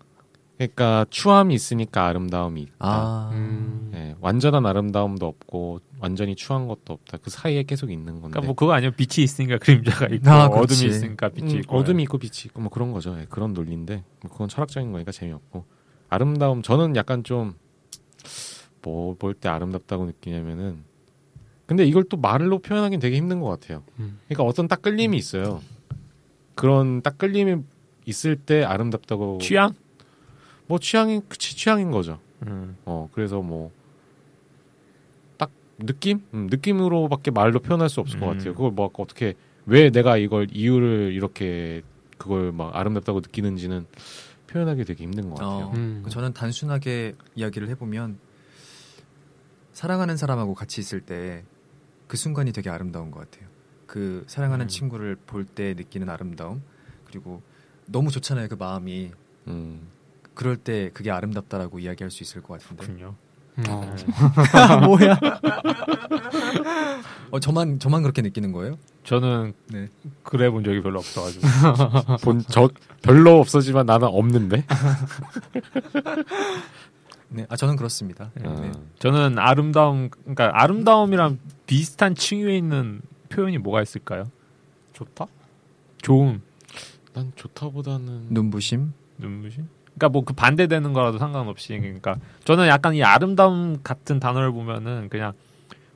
그러니까 0.58 1.06
추함이 1.10 1.54
있으니까 1.54 2.06
아름다움이 2.08 2.62
있다. 2.62 2.76
아, 2.80 3.30
음, 3.34 3.92
예, 3.94 4.16
완전한 4.22 4.66
아름다움도 4.66 5.26
없고 5.26 5.82
완전히 6.00 6.36
추한 6.36 6.68
것도 6.68 6.94
없다. 6.94 7.18
그 7.18 7.30
사이에 7.30 7.64
계속 7.64 7.92
있는 7.92 8.22
건데. 8.22 8.30
그러니까 8.30 8.42
뭐 8.42 8.56
그거 8.56 8.72
아니에요. 8.74 8.92
빛이 8.92 9.24
있으니까 9.24 9.58
그림자가 9.58 10.08
있고 10.08 10.30
아. 10.30 10.46
어둠이 10.48 10.90
있으니까 10.90 11.30
빛이 11.30 11.54
음, 11.56 11.60
있고. 11.60 11.78
어둠이 11.78 12.04
있고 12.04 12.18
빛이 12.18 12.44
있고 12.46 12.62
뭐 12.62 12.70
그런 12.70 12.92
거죠. 12.94 13.18
예, 13.20 13.26
그런 13.30 13.54
논리인데 13.54 14.04
뭐 14.22 14.32
그건 14.32 14.48
철학적인 14.48 14.92
거니까 14.92 15.12
재미없고 15.12 15.66
아름다움 16.10 16.62
저는 16.62 16.96
약간 16.96 17.24
좀 17.24 17.54
뭐 18.86 19.16
볼 19.18 19.34
때 19.34 19.50
아름답다고 19.50 20.06
느끼냐면은 20.06 20.84
근데 21.66 21.86
이걸 21.86 22.04
또 22.04 22.18
말로 22.18 22.60
표현하기는 22.60 23.00
되게 23.00 23.18
힘든 23.18 23.40
것 23.40 23.48
같아요. 23.50 23.84
음. 24.00 24.20
그러니까 24.28 24.44
어떤 24.44 24.68
딱 24.68 24.84
끌림이 24.84 25.18
있어요. 25.18 25.62
그런 26.54 27.02
딱 27.02 27.18
끌림이 27.18 27.64
있을 28.06 28.36
때 28.36 28.64
아름답다고 28.64 29.40
취향? 29.42 29.74
뭐 30.68 30.80
취향인 30.80 31.22
그치 31.30 31.56
취향인 31.56 31.92
거죠. 31.92 32.20
음. 32.48 32.78
어 32.86 33.10
그래서 33.14 33.42
뭐 33.42 33.72
딱 35.38 35.52
느낌 35.80 36.22
음, 36.34 36.48
느낌으로밖에 36.50 37.32
말로 37.32 37.60
표현할 37.60 37.90
수 37.90 38.00
없을 38.00 38.20
것 38.20 38.28
음. 38.32 38.38
같아요. 38.38 38.54
그걸 38.54 38.72
뭐 38.72 38.90
어떻게 38.98 39.34
왜 39.66 39.90
내가 39.90 40.18
이걸 40.18 40.48
이유를 40.52 41.12
이렇게 41.14 41.82
그걸 42.18 42.52
막 42.52 42.76
아름답다고 42.76 43.20
느끼는지는 43.20 43.86
표현하기 44.48 44.86
되게 44.86 45.04
힘든 45.04 45.30
것 45.30 45.36
같아요. 45.36 45.66
어, 45.68 45.72
음. 45.76 46.04
저는 46.10 46.34
단순하게 46.34 47.16
이야기를 47.36 47.68
해보면 47.70 48.18
사랑하는 49.74 50.16
사람하고 50.18 50.54
같이 50.54 50.82
있을 50.82 51.02
때 51.02 51.44
그 52.08 52.18
순간이 52.18 52.52
되게 52.54 52.70
아름다운 52.70 53.10
것 53.10 53.20
같아요. 53.22 53.50
그 53.88 54.24
사랑하는 54.28 54.66
음. 54.66 54.68
친구를 54.68 55.16
볼 55.26 55.44
때 55.46 55.74
느끼는 55.74 56.08
아름다움 56.08 56.62
그리고 57.08 57.42
너무 57.88 58.12
좋잖아요 58.12 58.48
그 58.48 58.54
마음이 58.54 59.12
음. 59.48 59.88
그럴 60.36 60.58
때 60.58 60.90
그게 60.94 61.10
아름답다라고 61.12 61.80
이야기할 61.80 62.12
수 62.12 62.22
있을 62.24 62.42
것 62.44 62.60
같은데 62.62 62.86
그렇군요. 62.86 63.16
어, 63.70 63.96
뭐야? 64.86 65.18
어 67.32 67.40
저만 67.40 67.80
저만 67.80 68.02
그렇게 68.02 68.22
느끼는 68.22 68.52
거예요? 68.52 68.78
저는 69.06 69.54
네. 69.68 69.88
그래 70.24 70.50
본 70.50 70.64
적이 70.64 70.82
별로 70.82 71.00
없어가지고. 71.00 71.46
본 72.22 72.42
저 72.50 72.70
별로 73.02 73.40
없어지만 73.40 73.86
나는 73.86 74.08
없는데. 74.10 74.66
네, 77.30 77.46
아 77.50 77.56
저는 77.56 77.76
그렇습니다. 77.76 78.32
네. 78.36 78.44
아, 78.48 78.72
저는 79.00 79.40
아름다움, 79.40 80.10
그러니까 80.10 80.52
아름다움이랑 80.54 81.40
비슷한 81.66 82.16
층위에 82.16 82.56
있는 82.58 83.02
표현이 83.30 83.58
뭐가 83.58 83.82
있을까요? 83.82 84.26
좋다? 84.94 85.26
좋음, 86.02 86.42
난 87.14 87.32
좋다보다는 87.36 88.28
눈부심, 88.30 88.94
눈부심. 89.18 89.68
그러니까 89.98 90.10
뭐 90.10 90.22
그 90.24 90.34
반대되는 90.34 90.94
거라도 90.94 91.18
상관없이 91.18 91.78
그러니까 91.80 92.16
저는 92.44 92.68
약간 92.68 92.94
이 92.96 93.04
아름다움 93.04 93.80
같은 93.84 94.20
단어를 94.20 94.52
보면은 94.52 95.08
그냥 95.10 95.34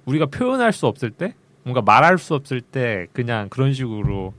우리가 0.05 0.25
표현할 0.27 0.71
수 0.73 0.87
없을 0.87 1.11
때 1.11 1.33
뭔가 1.63 1.81
말할 1.81 2.17
수 2.17 2.33
없을 2.35 2.61
때 2.61 3.07
그냥 3.13 3.49
그런 3.49 3.73
식으로 3.73 4.33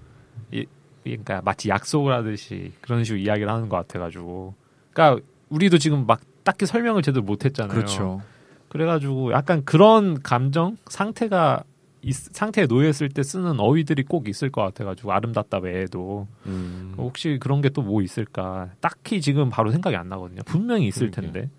이, 0.52 0.66
그러니까 1.04 1.42
마치 1.44 1.68
약속을 1.68 2.12
하듯이 2.12 2.72
그런 2.80 3.04
식으로 3.04 3.20
이야기를 3.20 3.48
하는 3.50 3.68
것 3.68 3.76
같아가지고 3.76 4.54
그러니까 4.92 5.22
우리도 5.50 5.78
지금 5.78 6.06
막 6.06 6.20
딱히 6.42 6.64
설명을 6.66 7.02
제대로 7.02 7.22
못했잖아요. 7.24 7.74
그렇죠. 7.74 8.22
그래가지고 8.70 9.32
약간 9.32 9.64
그런 9.64 10.22
감정 10.22 10.76
상태가 10.88 11.62
있- 11.64 11.69
상태에 12.12 12.66
놓였을 12.66 13.08
때 13.10 13.22
쓰는 13.22 13.60
어휘들이 13.60 14.04
꼭 14.04 14.28
있을 14.28 14.50
것 14.50 14.62
같아가지고 14.62 15.12
아름답다 15.12 15.58
외에도 15.58 16.26
음. 16.46 16.94
혹시 16.96 17.38
그런 17.40 17.60
게 17.60 17.68
또 17.68 17.82
뭐 17.82 18.00
있을까 18.02 18.70
딱히 18.80 19.20
지금 19.20 19.50
바로 19.50 19.70
생각이 19.70 19.94
안 19.96 20.08
나거든요 20.08 20.42
분명히 20.44 20.86
있을. 20.88 21.10
텐데 21.10 21.50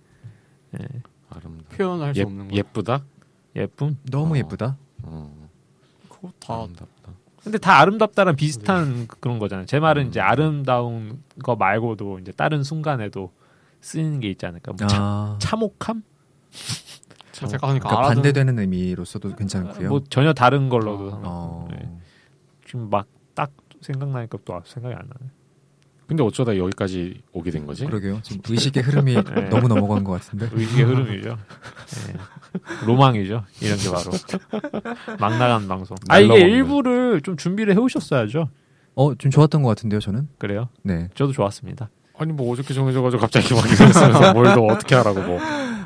예. 0.79 0.87
아름다. 1.29 1.63
표현할 1.75 2.13
수 2.15 2.19
예, 2.21 2.23
없는 2.23 2.47
거. 2.49 2.55
예쁘다. 2.55 3.03
예쁨 3.55 3.97
너무 4.09 4.33
어. 4.33 4.37
예쁘다. 4.37 4.77
어, 5.03 5.47
그거 6.09 6.31
다 6.39 6.55
아름답다. 6.55 7.11
근데 7.43 7.57
다 7.57 7.79
아름답다랑 7.79 8.35
비슷한 8.35 9.07
그런 9.07 9.39
거잖아요 9.39 9.65
제 9.65 9.79
말은 9.79 10.07
이제 10.09 10.19
아름다운 10.19 11.23
거 11.43 11.55
말고도 11.55 12.19
이제 12.19 12.31
다른 12.31 12.63
순간에도 12.63 13.31
쓰이는 13.81 14.19
게 14.19 14.29
있지 14.29 14.45
않을까 14.45 14.73
뭐 14.73 14.87
참, 14.87 15.01
아, 15.01 15.37
참혹함 15.39 16.03
제가 17.47 17.67
하니까 17.69 17.87
그러니까 17.87 17.89
알아듣는 17.99 18.15
반대되는 18.23 18.59
의미로서도 18.59 19.35
괜찮고요. 19.35 19.89
뭐 19.89 20.01
전혀 20.09 20.33
다른 20.33 20.69
걸로도 20.69 21.09
상관없고. 21.11 21.27
어, 21.29 21.67
네. 21.71 21.89
지금 22.65 22.89
막 22.89 23.07
딱 23.33 23.49
생각나니까 23.81 24.37
또 24.43 24.61
생각이 24.65 24.93
안 24.93 25.01
나네 25.07 25.31
근데 26.05 26.21
어쩌다 26.23 26.57
여기까지 26.57 27.21
오게 27.31 27.51
된 27.51 27.65
거지? 27.65 27.85
그러게요. 27.85 28.19
지금 28.21 28.41
의식의 28.49 28.83
흐름이 28.83 29.13
네. 29.23 29.41
너무 29.49 29.69
넘어간 29.69 30.03
것 30.03 30.11
같은데. 30.11 30.49
의식의 30.51 30.83
흐름이죠. 30.83 31.29
예. 32.09 32.85
로망이죠. 32.85 33.45
이런 33.61 33.77
게 33.77 33.89
바로 33.89 34.11
막 35.17 35.37
나간 35.37 35.69
방송. 35.69 35.95
아 36.09 36.19
이게. 36.19 36.33
일부를 36.41 37.21
좀 37.21 37.37
준비를 37.37 37.73
해오셨어야죠. 37.75 38.49
어, 38.95 39.15
좀 39.15 39.31
좋았던 39.31 39.63
것 39.63 39.69
같은데요, 39.69 40.01
저는. 40.01 40.27
그래요? 40.37 40.67
네. 40.83 41.07
저도 41.15 41.31
좋았습니다. 41.31 41.89
아니 42.17 42.33
뭐 42.33 42.51
어저께 42.51 42.73
정해져가지고 42.73 43.21
갑자기 43.21 43.53
막 43.53 43.63
이러면서 43.71 44.33
뭘 44.33 44.45
더 44.53 44.61
어떻게 44.65 44.95
하라고 44.95 45.21
뭐 45.21 45.39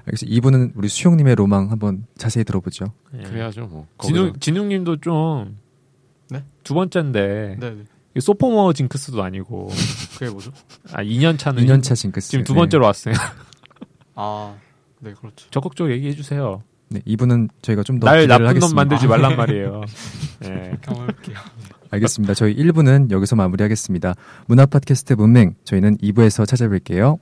알겠습니다. 0.08 0.36
이분은 0.36 0.74
우리 0.76 0.88
수용님의 0.88 1.36
로망 1.36 1.72
한번 1.72 2.06
자세히 2.18 2.44
들어보죠. 2.44 2.86
예. 3.18 3.24
그래야죠 3.24 3.68
뭐. 3.68 3.88
진웅 4.02 4.34
진웅님도 4.40 4.98
좀. 5.02 5.58
네? 6.30 6.44
두 6.64 6.74
번째인데 6.74 7.58
네, 7.60 7.70
네. 7.72 8.20
소포머 8.20 8.74
징크스도 8.74 9.22
아니고 9.24 9.70
그게 10.18 10.30
뭐죠? 10.32 10.52
아 10.94 11.04
2년 11.04 11.38
차는 11.38 11.64
2년 11.64 11.84
차 11.84 11.94
징크스. 11.96 12.30
지금 12.30 12.44
두 12.46 12.54
네. 12.54 12.60
번째로 12.60 12.86
왔어요. 12.86 13.14
아, 14.16 14.56
네, 15.00 15.14
그렇죠. 15.20 15.50
적극적으로 15.52 15.94
얘기해 15.94 16.14
주세요. 16.16 16.64
네, 16.90 17.02
이분은 17.06 17.50
저희가 17.62 17.84
좀 17.84 18.00
더 18.00 18.06
날 18.10 18.28
나쁜 18.28 18.48
하겠습니다. 18.48 18.68
놈 18.68 18.76
만들지 18.76 19.08
말란 19.08 19.36
말이에요. 19.38 19.82
예. 20.46 20.48
이렇게 20.48 20.80
한번 20.86 21.10
해볼게요. 21.10 21.38
알겠습니다. 21.92 22.34
저희 22.34 22.56
1부는 22.56 23.12
여기서 23.12 23.36
마무리하겠습니다. 23.36 24.14
문화 24.48 24.66
팟캐스트 24.66 25.14
문맹 25.14 25.56
저희는 25.64 25.98
2부에서 25.98 26.46
찾아뵐게요. 26.46 27.20